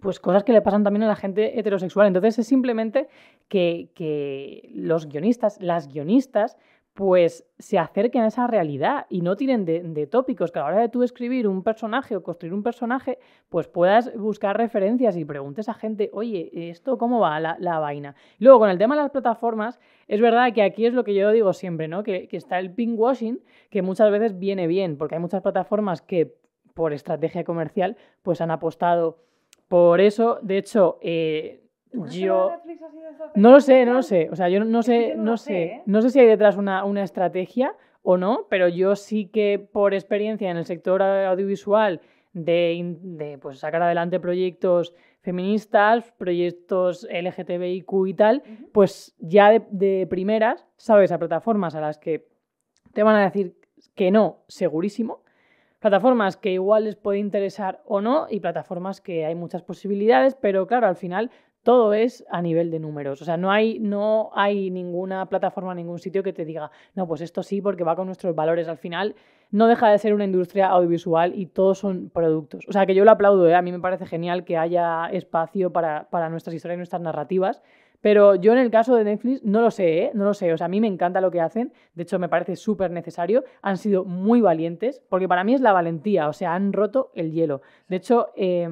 [0.02, 2.08] pues cosas que le pasan también a la gente heterosexual.
[2.08, 3.08] Entonces es simplemente
[3.48, 6.58] que, que los guionistas, las guionistas,
[6.94, 10.82] pues se acerquen a esa realidad y no tiren de, tópicos, que a la hora
[10.82, 13.18] de tú escribir un personaje o construir un personaje,
[13.50, 18.16] pues puedas buscar referencias y preguntes a gente, oye, ¿esto cómo va la, vaina?
[18.40, 21.32] Luego, con el tema de las plataformas, es verdad que aquí es lo que yo
[21.32, 22.04] digo siempre, ¿no?
[22.04, 26.36] Que, que está el washing que muchas veces viene bien, porque hay muchas plataformas que
[26.74, 29.24] por estrategia comercial, pues han apostado
[29.68, 30.40] por eso.
[30.42, 31.61] De hecho, eh,
[32.10, 32.52] yo
[33.36, 34.30] no lo sé, no lo sé.
[34.32, 35.84] O sea, yo no sé, no, sé, ¿eh?
[35.86, 39.94] no sé si hay detrás una, una, estrategia o no, pero yo sí que por
[39.94, 42.02] experiencia en el sector audiovisual
[42.34, 50.08] de, de pues, sacar adelante proyectos feministas, proyectos LGTBIQ y tal, pues ya de, de
[50.08, 52.28] primeras sabes a plataformas a las que
[52.94, 53.56] te van a decir
[53.96, 55.22] que no, segurísimo.
[55.80, 60.68] Plataformas que igual les puede interesar o no y plataformas que hay muchas posibilidades, pero
[60.68, 61.32] claro, al final
[61.64, 63.22] todo es a nivel de números.
[63.22, 67.22] O sea, no hay, no hay ninguna plataforma, ningún sitio que te diga, no, pues
[67.22, 68.68] esto sí, porque va con nuestros valores.
[68.68, 69.16] Al final,
[69.52, 72.66] no deja de ser una industria audiovisual y todos son productos.
[72.68, 73.56] O sea, que yo lo aplaudo, ¿eh?
[73.56, 77.62] a mí me parece genial que haya espacio para, para nuestras historias y nuestras narrativas.
[78.02, 80.12] Pero yo en el caso de Netflix no lo sé, ¿eh?
[80.16, 80.52] no lo sé.
[80.52, 81.72] O sea, a mí me encanta lo que hacen.
[81.94, 83.44] De hecho, me parece súper necesario.
[83.62, 86.28] Han sido muy valientes, porque para mí es la valentía.
[86.28, 87.62] O sea, han roto el hielo.
[87.88, 88.68] De hecho, eh,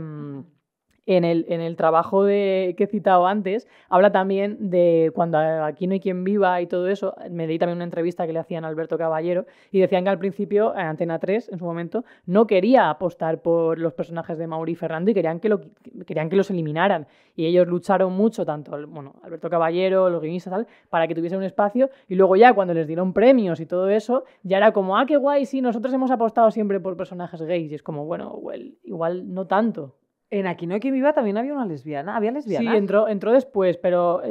[1.10, 5.88] en el, en el trabajo de, que he citado antes, habla también de cuando aquí
[5.88, 7.16] no hay quien viva y todo eso.
[7.32, 10.20] Me leí también una entrevista que le hacían a Alberto Caballero y decían que al
[10.20, 14.74] principio, en Antena 3, en su momento, no quería apostar por los personajes de Mauri
[14.74, 15.62] y Fernando y querían que, lo,
[16.06, 17.08] querían que los eliminaran.
[17.36, 21.46] Y ellos lucharon mucho, tanto bueno, Alberto Caballero, los guionistas, tal, para que tuviesen un
[21.46, 21.90] espacio.
[22.08, 25.18] Y luego ya cuando les dieron premios y todo eso, ya era como, ah, qué
[25.18, 27.72] guay, sí, nosotros hemos apostado siempre por personajes gays.
[27.72, 28.40] Y es como, bueno,
[28.84, 29.96] igual no tanto.
[30.32, 32.16] En Aquí no hay quien viva también había una lesbiana.
[32.16, 32.72] ¿Había lesbianas?
[32.72, 34.22] Sí, entró, entró después, pero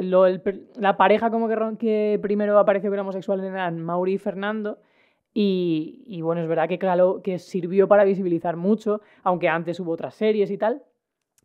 [0.75, 4.79] la pareja como que, que primero apareció que era homosexual eran Mauri y Fernando.
[5.33, 10.15] Y, bueno, es verdad que, claro, que sirvió para visibilizar mucho, aunque antes hubo otras
[10.15, 10.83] series y tal.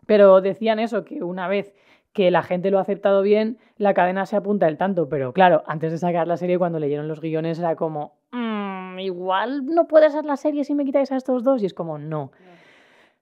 [0.07, 1.75] Pero decían eso, que una vez
[2.13, 5.09] que la gente lo ha aceptado bien, la cadena se apunta el tanto.
[5.09, 9.67] Pero claro, antes de sacar la serie, cuando leyeron los guiones, era como, mm, igual
[9.67, 11.63] no puede ser la serie si me quitáis a estos dos.
[11.63, 12.31] Y es como, no.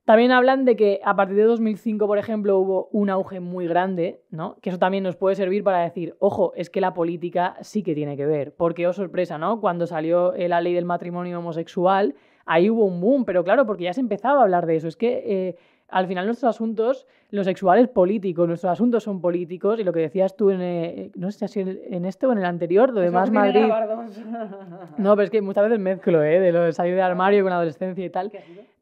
[0.05, 4.21] También hablan de que a partir de 2005, por ejemplo, hubo un auge muy grande,
[4.31, 4.57] ¿no?
[4.61, 7.95] Que eso también nos puede servir para decir, ojo, es que la política sí que
[7.95, 8.53] tiene que ver.
[8.57, 9.61] Porque, oh sorpresa, ¿no?
[9.61, 13.93] Cuando salió la ley del matrimonio homosexual, ahí hubo un boom, pero claro, porque ya
[13.93, 14.89] se empezaba a hablar de eso.
[14.89, 19.85] Es que eh, al final nuestros asuntos, los sexuales políticos, nuestros asuntos son políticos y
[19.85, 22.93] lo que decías tú en, eh, no sé si en este o en el anterior,
[22.93, 23.65] lo demás Madrid.
[24.99, 26.39] No, pero es que muchas veces mezclo, ¿eh?
[26.41, 28.31] De lo de salir del armario con adolescencia y tal.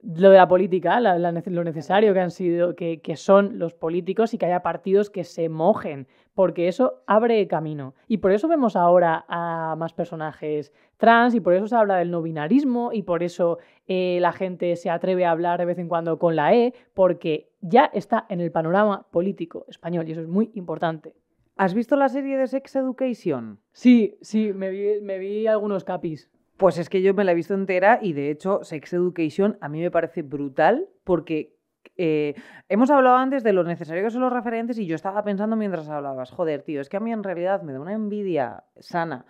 [0.02, 4.38] Lo de la política, lo necesario que han sido, que, que son los políticos y
[4.38, 7.94] que haya partidos que se mojen porque eso abre camino.
[8.08, 12.10] Y por eso vemos ahora a más personajes trans y por eso se habla del
[12.10, 15.88] no binarismo y por eso eh, la gente se atreve a hablar de vez en
[15.88, 20.28] cuando con la E, porque ya está en el panorama político español y eso es
[20.28, 21.14] muy importante.
[21.56, 23.58] ¿Has visto la serie de Sex Education?
[23.72, 26.30] Sí, sí, me vi, me vi algunos capis.
[26.56, 29.68] Pues es que yo me la he visto entera y de hecho Sex Education a
[29.68, 31.56] mí me parece brutal porque
[31.96, 32.34] eh,
[32.68, 35.88] hemos hablado antes de lo necesario que son los referentes y yo estaba pensando mientras
[35.88, 39.26] hablabas, joder, tío, es que a mí en realidad me da una envidia sana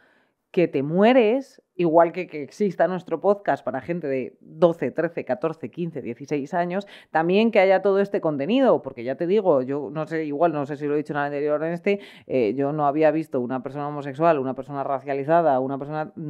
[0.51, 5.71] que te mueres, igual que que exista nuestro podcast para gente de 12, 13, 14,
[5.71, 10.07] 15, 16 años, también que haya todo este contenido, porque ya te digo, yo no
[10.07, 12.73] sé, igual no sé si lo he dicho en el anterior en este, eh, yo
[12.73, 16.21] no había visto una persona homosexual, una persona racializada, una persona mm,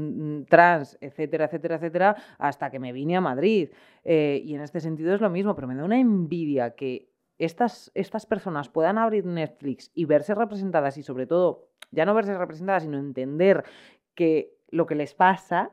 [0.41, 3.71] mm, trans, etcétera, etcétera, etcétera, hasta que me vine a Madrid.
[4.05, 7.91] Eh, y en este sentido es lo mismo, pero me da una envidia que estas,
[7.95, 12.83] estas personas puedan abrir Netflix y verse representadas y sobre todo, ya no verse representadas,
[12.83, 13.65] sino entender
[14.21, 15.71] que lo que les pasa.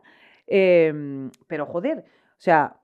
[0.47, 2.05] Em, pero joder,
[2.37, 2.79] o sea,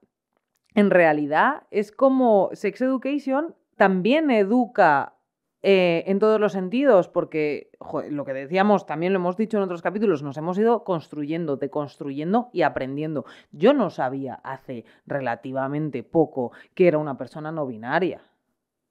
[0.74, 5.14] en realidad es como Sex Education también educa
[5.62, 7.70] eh, en todos los sentidos, porque
[8.10, 12.50] lo que decíamos, también lo hemos dicho en otros capítulos, nos hemos ido construyendo, deconstruyendo
[12.52, 13.24] y aprendiendo.
[13.50, 18.20] Yo no sabía hace relativamente poco que era una persona no binaria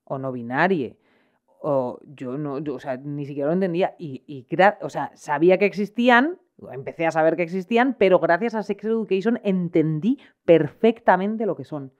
[0.03, 0.95] o no binaria.
[1.61, 3.93] O yo no, o sea, ni siquiera lo entendía.
[3.99, 4.47] Y, y
[4.81, 6.39] o sea, sabía que existían,
[6.71, 11.91] empecé a saber que existían, pero gracias a Sex Education entendí perfectamente lo que son.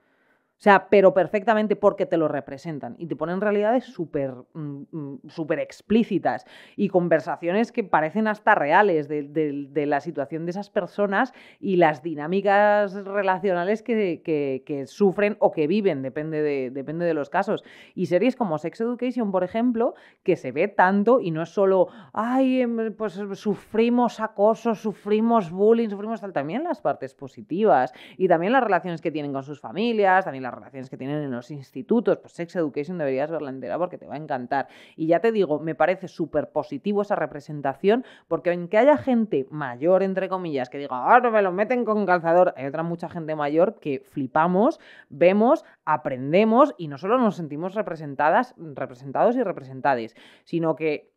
[0.58, 5.20] O sea, pero perfectamente porque te lo representan y te ponen realidades súper mm, mm,
[5.28, 6.46] súper explícitas
[6.76, 12.94] y conversaciones que parecen hasta reales de, la situación de esas personas y las dinámicas
[12.94, 17.64] relacionales que, sufren o que viven, depende de, depende de los casos.
[17.94, 21.88] Y series como Sex Education, por ejemplo, que se ve tanto y no es solo,
[22.12, 28.52] ay, em, pues sufrimos acoso, sufrimos bullying, sufrimos tal, también las partes positivas y también
[28.52, 32.18] las relaciones que tienen con sus familias, también las relaciones que tienen en los institutos.
[32.18, 34.68] Pues Sex Education deberías verla entera porque te va a encantar.
[34.96, 40.02] Y ya te digo, me parece súper positivo esa representación porque aunque haya gente mayor,
[40.02, 43.34] entre comillas, que diga, ah, no me lo meten con calzador, hay otra mucha gente
[43.34, 44.78] mayor que flipamos,
[45.08, 50.14] vemos, aprendemos y no solo nos sentimos representadas, representados y representades,
[50.44, 51.13] sino que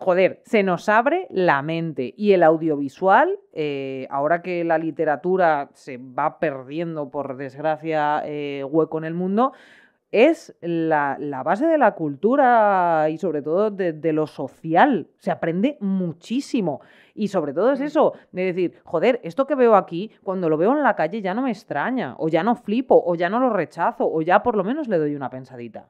[0.00, 5.98] joder, se nos abre la mente y el audiovisual, eh, ahora que la literatura se
[5.98, 9.52] va perdiendo, por desgracia, eh, hueco en el mundo,
[10.10, 15.08] es la, la base de la cultura y sobre todo de, de lo social.
[15.18, 16.80] Se aprende muchísimo.
[17.14, 20.72] Y sobre todo es eso, de decir, joder, esto que veo aquí, cuando lo veo
[20.72, 23.50] en la calle ya no me extraña, o ya no flipo, o ya no lo
[23.50, 25.88] rechazo, o ya por lo menos le doy una pensadita.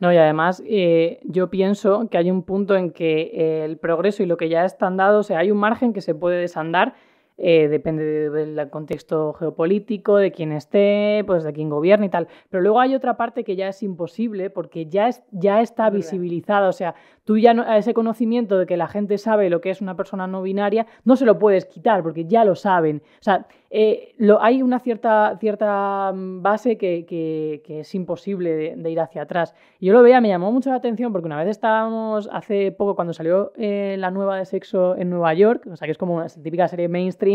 [0.00, 4.26] No, y además eh, yo pienso que hay un punto en que el progreso y
[4.26, 6.94] lo que ya están dado, o sea, hay un margen que se puede desandar,
[7.42, 12.28] eh, depende de- del contexto geopolítico, de quién esté, pues de quién gobierna y tal.
[12.50, 16.68] Pero luego hay otra parte que ya es imposible porque ya, es, ya está visibilizada,
[16.68, 19.70] o sea, tú ya no, a ese conocimiento de que la gente sabe lo que
[19.70, 23.02] es una persona no binaria, no se lo puedes quitar porque ya lo saben.
[23.20, 28.50] O sea, eh, lo, hay una cierta, cierta mm, base que, que- que es imposible
[28.50, 29.54] de, de ir hacia atrás.
[29.78, 32.96] Y yo lo veía, me llamó mucho la atención porque una vez estábamos, hace poco,
[32.96, 36.16] cuando salió eh, la nueva de sexo en Nueva York, o sea, que es como
[36.16, 37.29] una típica serie mainstream,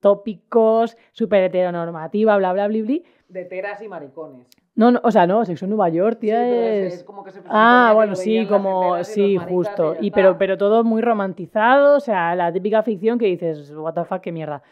[0.00, 2.98] tópicos, súper heteronormativa, bla, bla, bla, bla.
[3.28, 4.46] De teras y maricones.
[4.74, 7.40] No, no, o sea, no, sexo en Nueva York, tía, Sí, es- como que se
[7.48, 9.96] Ah, que bueno, sí, como, sí, y justo.
[10.00, 14.04] Y pero, pero todo muy romantizado, o sea, la típica ficción que dices, what the
[14.04, 14.62] fuck, qué mierda.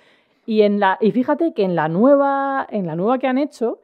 [0.47, 3.81] Y, en la, y fíjate que en la nueva, en la nueva que han hecho,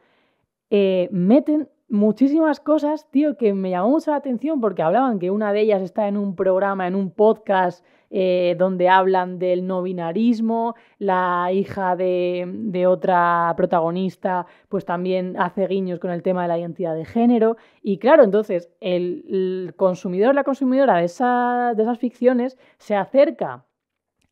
[0.71, 5.53] eh, meten muchísimas cosas, tío, que me llamó mucho la atención porque hablaban que una
[5.53, 7.85] de ellas está en un programa, en un podcast
[8.15, 15.67] eh, donde hablan del no binarismo, la hija de, de otra protagonista pues también hace
[15.67, 20.35] guiños con el tema de la identidad de género y claro, entonces el, el consumidor,
[20.35, 23.65] la consumidora de, esa- de esas ficciones se acerca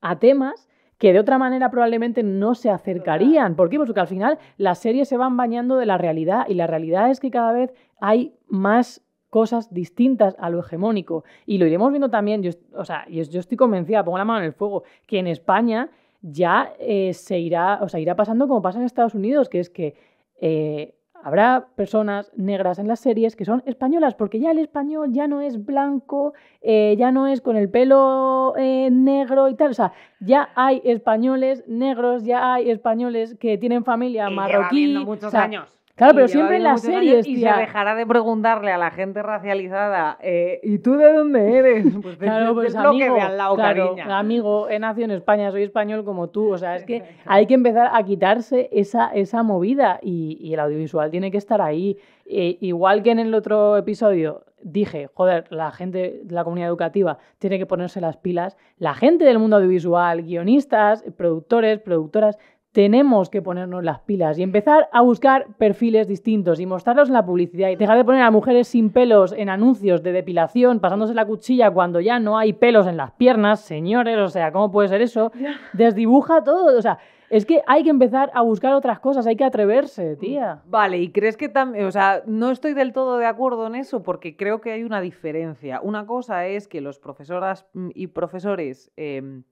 [0.02, 0.68] a temas
[0.98, 3.56] que de otra manera probablemente no se acercarían.
[3.56, 3.78] ¿Por qué?
[3.78, 7.10] Pues porque al final las series se van bañando de la realidad y la realidad
[7.10, 7.72] es que cada vez
[8.02, 11.24] hay más cosas distintas a lo hegemónico.
[11.46, 14.40] Y lo iremos viendo también, yo, o sea, yo, yo estoy convencida, pongo la mano
[14.40, 15.88] en el fuego, que en España
[16.20, 19.70] ya eh, se irá, o sea, irá pasando como pasa en Estados Unidos, que es
[19.70, 19.94] que
[20.40, 25.26] eh, habrá personas negras en las series que son españolas, porque ya el español ya
[25.26, 29.74] no es blanco, eh, ya no es con el pelo eh, negro y tal, o
[29.74, 34.96] sea, ya hay españoles negros, ya hay españoles que tienen familia Y marroquí.
[35.04, 35.79] muchos o sea, años.
[36.00, 37.54] Claro, pero siempre en las series, Y tía.
[37.54, 41.84] se dejará de preguntarle a la gente racializada, eh, ¿y tú de dónde eres?
[42.02, 45.62] Pues de- Claro, pues amigo, de al lado, claro, amigo, he nacido en España, soy
[45.64, 46.52] español como tú.
[46.52, 50.60] O sea, es que hay que empezar a quitarse esa, esa movida y, y el
[50.60, 51.98] audiovisual tiene que estar ahí.
[52.24, 57.18] Eh, igual que en el otro episodio dije, joder, la gente de la comunidad educativa
[57.38, 58.56] tiene que ponerse las pilas.
[58.78, 62.38] La gente del mundo audiovisual, guionistas, productores, productoras,
[62.72, 67.26] tenemos que ponernos las pilas y empezar a buscar perfiles distintos y mostrarlos en la
[67.26, 71.26] publicidad y dejar de poner a mujeres sin pelos en anuncios de depilación, pasándose la
[71.26, 75.02] cuchilla cuando ya no hay pelos en las piernas, señores, o sea, ¿cómo puede ser
[75.02, 75.32] eso?
[75.72, 76.98] Desdibuja todo, o sea,
[77.30, 80.62] es que hay que empezar a buscar otras cosas, hay que atreverse, tía.
[80.66, 84.02] Vale, y crees que también, o sea, no estoy del todo de acuerdo en eso
[84.02, 85.80] porque creo que hay una diferencia.
[85.80, 89.44] Una cosa es que los profesoras mm, y profesores em,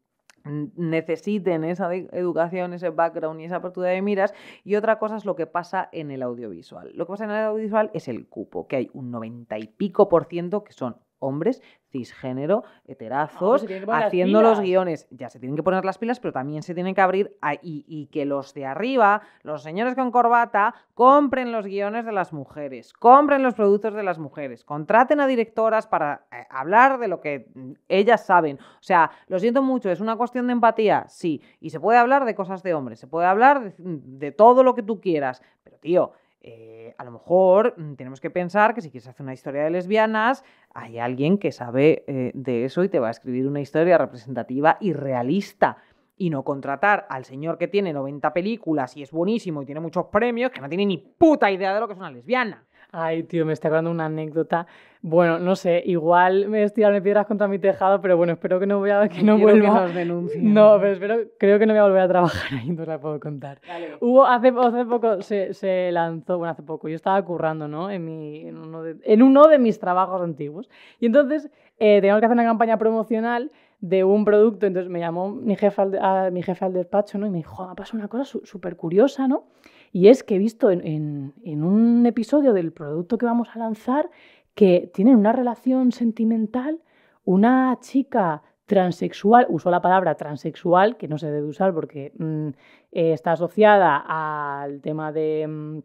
[0.48, 4.34] necesiten esa educación, ese background y esa apertura de miras,
[4.64, 6.92] y otra cosa es lo que pasa en el audiovisual.
[6.94, 10.08] Lo que pasa en el audiovisual es el cupo, que hay un noventa y pico
[10.08, 15.06] por ciento que son hombres cisgénero, heterazos, pues las haciendo los guiones.
[15.10, 17.84] Ya se tienen que poner las pilas, pero también se tienen que abrir a- y,
[17.88, 22.92] y que los de arriba, los señores con corbata, compren los guiones de las mujeres,
[22.92, 27.48] compren los productos de las mujeres, contraten a directoras para eh, hablar de lo que
[27.54, 28.58] mm, ellas saben.
[28.60, 32.24] O sea, lo siento mucho, es una cuestión de empatía, sí, y se puede hablar
[32.26, 35.78] de cosas de hombres, se puede hablar de, de todo lo que tú quieras, pero
[35.78, 36.12] tío,
[36.50, 39.70] eh, a lo mejor mm, tenemos que pensar que si quieres hacer una historia de
[39.70, 43.98] lesbianas, hay alguien que sabe eh, de eso y te va a escribir una historia
[43.98, 45.76] representativa y realista.
[46.16, 50.06] Y no contratar al señor que tiene 90 películas y es buenísimo y tiene muchos
[50.06, 52.66] premios, que no tiene ni puta idea de lo que es una lesbiana.
[52.90, 54.66] Ay, tío, me está acordando una anécdota.
[55.02, 58.66] Bueno, no sé, igual me estoy tirando piedras contra mi tejado, pero bueno, espero que
[58.66, 59.80] no, voy a, que no Quiero vuelva.
[59.82, 60.54] nos denuncien.
[60.54, 63.20] No, pero espero, creo que no voy a volver a trabajar ahí, no la puedo
[63.20, 63.60] contar.
[64.00, 67.90] Hubo, hace, hace poco se, se lanzó, bueno, hace poco, yo estaba currando, ¿no?
[67.90, 70.68] En, mi, en, uno, de, en uno de mis trabajos antiguos.
[70.98, 75.30] Y entonces eh, teníamos que hacer una campaña promocional de un producto, entonces me llamó
[75.30, 77.26] mi jefe al, a, mi jefe al despacho, ¿no?
[77.26, 79.44] Y me dijo, me ha pasado una cosa súper curiosa, ¿no?
[79.92, 83.58] Y es que he visto en, en, en un episodio del producto que vamos a
[83.58, 84.10] lanzar
[84.54, 86.80] que tienen una relación sentimental,
[87.24, 92.48] una chica transexual, usó la palabra transexual, que no se debe usar porque mm,
[92.92, 95.46] eh, está asociada al tema de...
[95.48, 95.78] mm,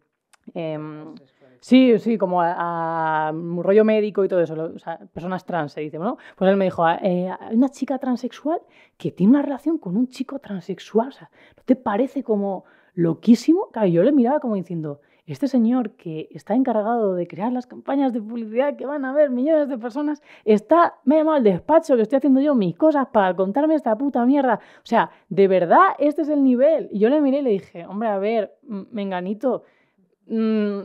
[0.54, 1.16] em,
[1.62, 5.46] sí, sí, como a, a un rollo médico y todo eso, lo- o sea, personas
[5.46, 6.18] trans se dice, ¿no?
[6.36, 8.60] Pues él me dijo, eh, hay una chica transexual
[8.98, 13.70] que tiene una relación con un chico transexual, o sea, ¿no te parece como loquísimo?
[13.72, 18.12] Claro, yo le miraba como diciendo, este señor que está encargado de crear las campañas
[18.12, 21.96] de publicidad que van a ver millones de personas, está, me ha llamado al despacho
[21.96, 24.56] que estoy haciendo yo mis cosas para contarme esta puta mierda.
[24.78, 26.90] O sea, de verdad, este es el nivel.
[26.92, 28.54] Y yo le miré y le dije, hombre, a ver,
[28.92, 29.64] menganito.
[30.28, 30.80] mm,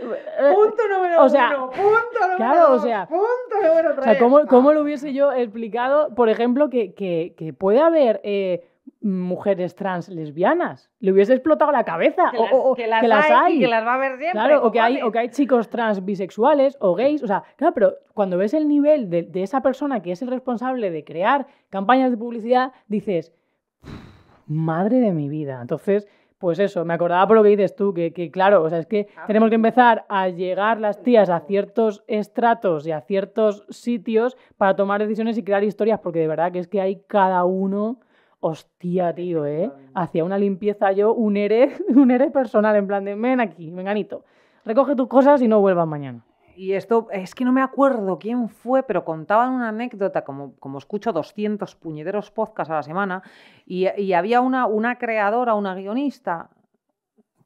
[0.00, 4.04] eh, Punto número o sea, uno, punto número claro, o sea, punto número o tres.
[4.04, 4.46] sea, ¿cómo, Ah.
[4.48, 8.64] cómo lo hubiese yo explicado, por ejemplo, que, que- que puede haber eh,
[9.00, 10.90] mujeres trans lesbianas?
[11.00, 12.30] Le hubiese explotado la cabeza.
[12.32, 13.94] que o- las, o- o que las que las hay, y que las va a
[13.94, 14.32] haber siempre.
[14.32, 17.22] Claro, o que, hay, o que hay chicos trans bisexuales o gays.
[17.22, 20.28] O sea, claro, pero cuando ves el nivel de, de esa persona que es el
[20.28, 23.32] responsable de crear campañas de publicidad, dices,
[24.46, 25.58] madre de mi vida.
[25.60, 26.06] Entonces,
[26.38, 28.86] pues eso, me acordaba por lo que dices tú, que, que claro, o sea, es
[28.86, 33.64] que Ah, tenemos que empezar a llegar las tías a ciertos estratos y a ciertos
[33.70, 37.44] sitios para tomar decisiones y crear historias, porque de verdad que es que hay cada
[37.44, 38.00] uno.
[38.40, 39.70] Hostia, tío, ¿eh?
[39.94, 44.24] Hacía una limpieza yo, un ere, un ere personal, en plan de, ven aquí, venganito,
[44.64, 46.24] recoge tus cosas y no vuelvas mañana.
[46.54, 50.78] Y esto, es que no me acuerdo quién fue, pero contaban una anécdota, como, como
[50.78, 53.22] escucho 200 puñederos podcasts a la semana,
[53.64, 56.50] y, y había una, una creadora, una guionista,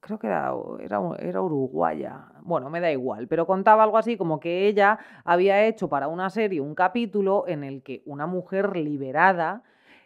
[0.01, 4.41] creo que era, era, era uruguaya, bueno, me da igual, pero contaba algo así como
[4.41, 9.63] que ella había hecho para una serie un capítulo en el que una mujer liberada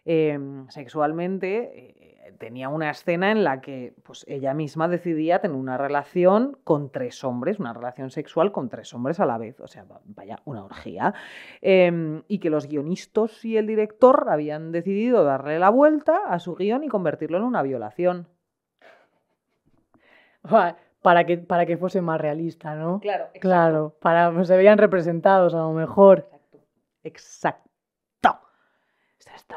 [0.07, 0.39] eh,
[0.71, 1.93] sexualmente
[2.29, 6.91] eh, tenía una escena en la que pues, ella misma decidía tener una relación con
[6.91, 10.39] tres hombres, una relación sexual con tres hombres a la vez, o sea, va- vaya,
[10.45, 11.13] una orgía,
[11.63, 16.55] Eh, y que los guionistas y el director habían decidido darle la vuelta a su
[16.57, 18.29] guion y convertirlo en una violación.
[21.03, 23.01] Para que, para que fuese más realista, ¿no?
[23.01, 26.29] Claro, Claro, para que se veían representados a lo mejor.
[26.31, 26.59] Exacto.
[27.05, 27.66] Exacto.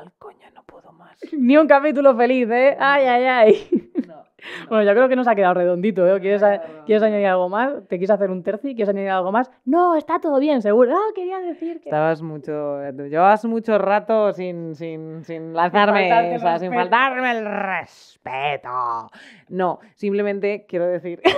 [0.01, 1.17] El coño, no puedo más.
[1.37, 2.75] Ni un capítulo feliz, ¿eh?
[2.79, 3.69] Ay, ay, ay.
[4.07, 4.23] No,
[4.69, 6.19] Bueno, yo creo que nos ha quedado redondito, ¿eh?
[6.19, 7.05] ¿Quieres, Ha a- quedado ¿Quieres redondito.
[7.05, 7.73] añadir algo más?
[7.87, 8.75] ¿Te quieres hacer un terci?
[8.75, 9.51] ¿Quieres añadir algo más?
[9.65, 10.93] No, está todo bien, seguro.
[10.95, 11.89] Ah, quería decir que...
[11.89, 19.09] Estabas mucho, llevas mucho rato sin, sin, sin lanzarme, sea, sin faltarme el respeto.
[19.49, 21.21] No, simplemente quiero decir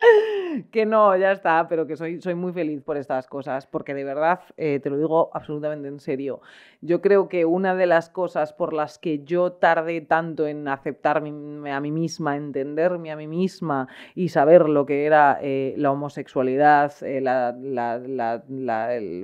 [0.70, 4.04] que no, ya está, pero que soy, soy muy feliz por estas cosas, porque de
[4.04, 6.40] verdad, eh, te lo digo absolutamente en serio,
[6.80, 11.72] yo creo que una de las cosas por las que yo tardé tanto en aceptarme
[11.72, 16.92] a mí misma, entenderme a mí misma y saber lo que era eh, la homosexualidad,
[17.02, 18.42] eh, la, la- la-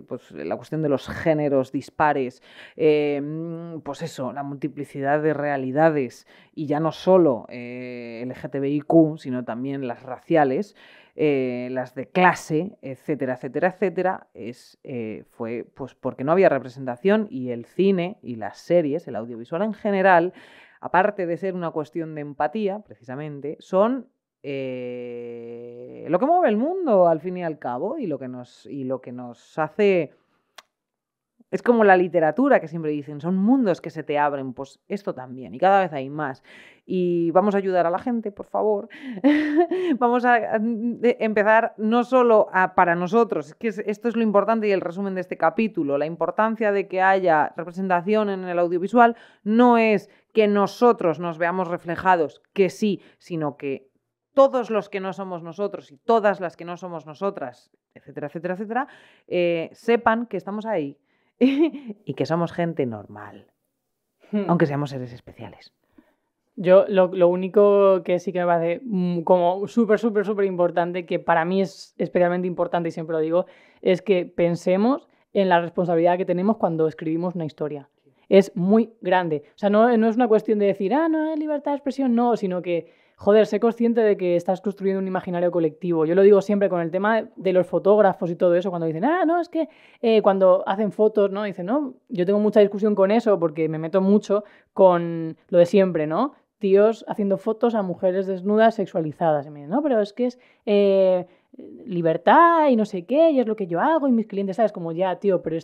[0.08, 2.42] pues, la cuestión de los géneros dispares,
[2.76, 10.02] mm, pues eso, la multiplicidad de realidades y ya no solo LGTBIQ, sino también las
[10.02, 10.63] raciales,
[11.16, 17.28] eh, las de clase, etcétera, etcétera, etcétera, es, eh, fue pues porque no había representación
[17.30, 20.32] y el cine y las series, el audiovisual en general,
[20.80, 24.08] aparte de ser una cuestión de empatía, precisamente, son
[24.42, 28.66] eh, lo que mueve el mundo al fin y al cabo y lo que nos,
[28.66, 30.12] y lo que nos hace
[31.54, 35.14] Es como la literatura que siempre dicen, son mundos que se te abren, pues esto
[35.14, 36.42] también, y cada vez hay más.
[36.84, 38.88] Y vamos a ayudar a la gente, por favor.
[40.00, 45.14] vamos a empezar no solo para nosotros, que esto es lo importante y el resumen
[45.14, 50.48] de este capítulo, la importancia de que haya representación en el audiovisual no es que
[50.48, 53.92] nosotros nos veamos reflejados, que sí, sino que
[54.34, 58.54] todos los que no somos nosotros y todas las que no somos nosotras, etcétera, etcétera,
[58.54, 58.88] etcétera,
[59.28, 60.98] eh, sepan que estamos ahí
[61.38, 63.46] y que somos gente normal,
[64.32, 64.44] hmm.
[64.48, 65.72] aunque seamos seres especiales.
[66.56, 71.18] Yo lo, único que sí que me parece mm, como súper, súper, súper importante, que
[71.18, 73.46] para mí es especialmente importante y siempre lo digo,
[73.82, 77.88] es que pensemos en la responsabilidad que tenemos cuando escribimos una historia.
[78.28, 79.42] Es muy grande.
[79.48, 82.14] O sea, no, no es una cuestión de decir, ah, no hay libertad de expresión,
[82.14, 86.04] no, sino que joder, sé consciente de que estás construyendo un imaginario colectivo.
[86.04, 89.04] Yo lo digo siempre con el tema de los fotógrafos y todo eso, cuando dicen,
[89.04, 89.68] ah, no, es que
[90.02, 91.44] eh, cuando hacen fotos, ¿no?
[91.44, 95.66] Dicen, no, yo tengo mucha discusión con eso porque me meto mucho con lo de
[95.66, 96.34] siempre, ¿no?
[96.58, 99.46] Tíos haciendo fotos a mujeres desnudas sexualizadas.
[99.46, 101.26] Y me dicen, no, pero es que es eh,
[101.86, 104.72] libertad y no sé qué, y es lo que yo hago y mis clientes, ¿sabes?
[104.72, 105.58] Como ya, tío, pero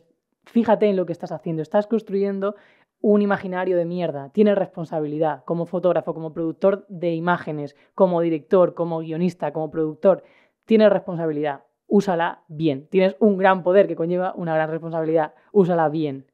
[0.45, 1.63] fíjate en lo que estás haciendo.
[1.63, 2.55] Estás construyendo
[3.01, 9.01] un imaginario de mierda, tienes responsabilidad como fotógrafo, como productor de imágenes, como director, como
[9.01, 10.23] guionista, como productor,
[10.67, 12.87] tienes responsabilidad, úsala bien.
[12.89, 16.27] Tienes un gran poder que conlleva una gran responsabilidad, úsala bien.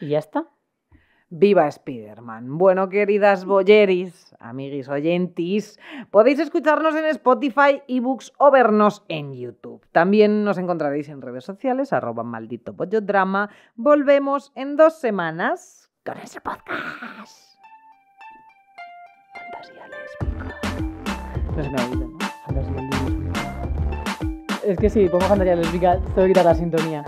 [0.00, 0.48] Y ya está.
[1.30, 2.58] Viva Spider-Man.
[2.58, 9.84] Bueno, queridas boyeris, amiguis oyentis, podéis escucharnos en Spotify, ebooks o vernos en YouTube.
[9.90, 13.50] También nos encontraréis en redes sociales, arroba maldito drama.
[13.74, 17.56] Volvemos en dos semanas con ese podcast.
[19.32, 20.60] Fantasía lésbica.
[21.56, 22.18] No se me olvida, ¿no?
[22.46, 23.40] Fantasía lésbica.
[24.66, 27.04] Es que sí, pongo fantasía lésbica, tengo que quitar la sintonía.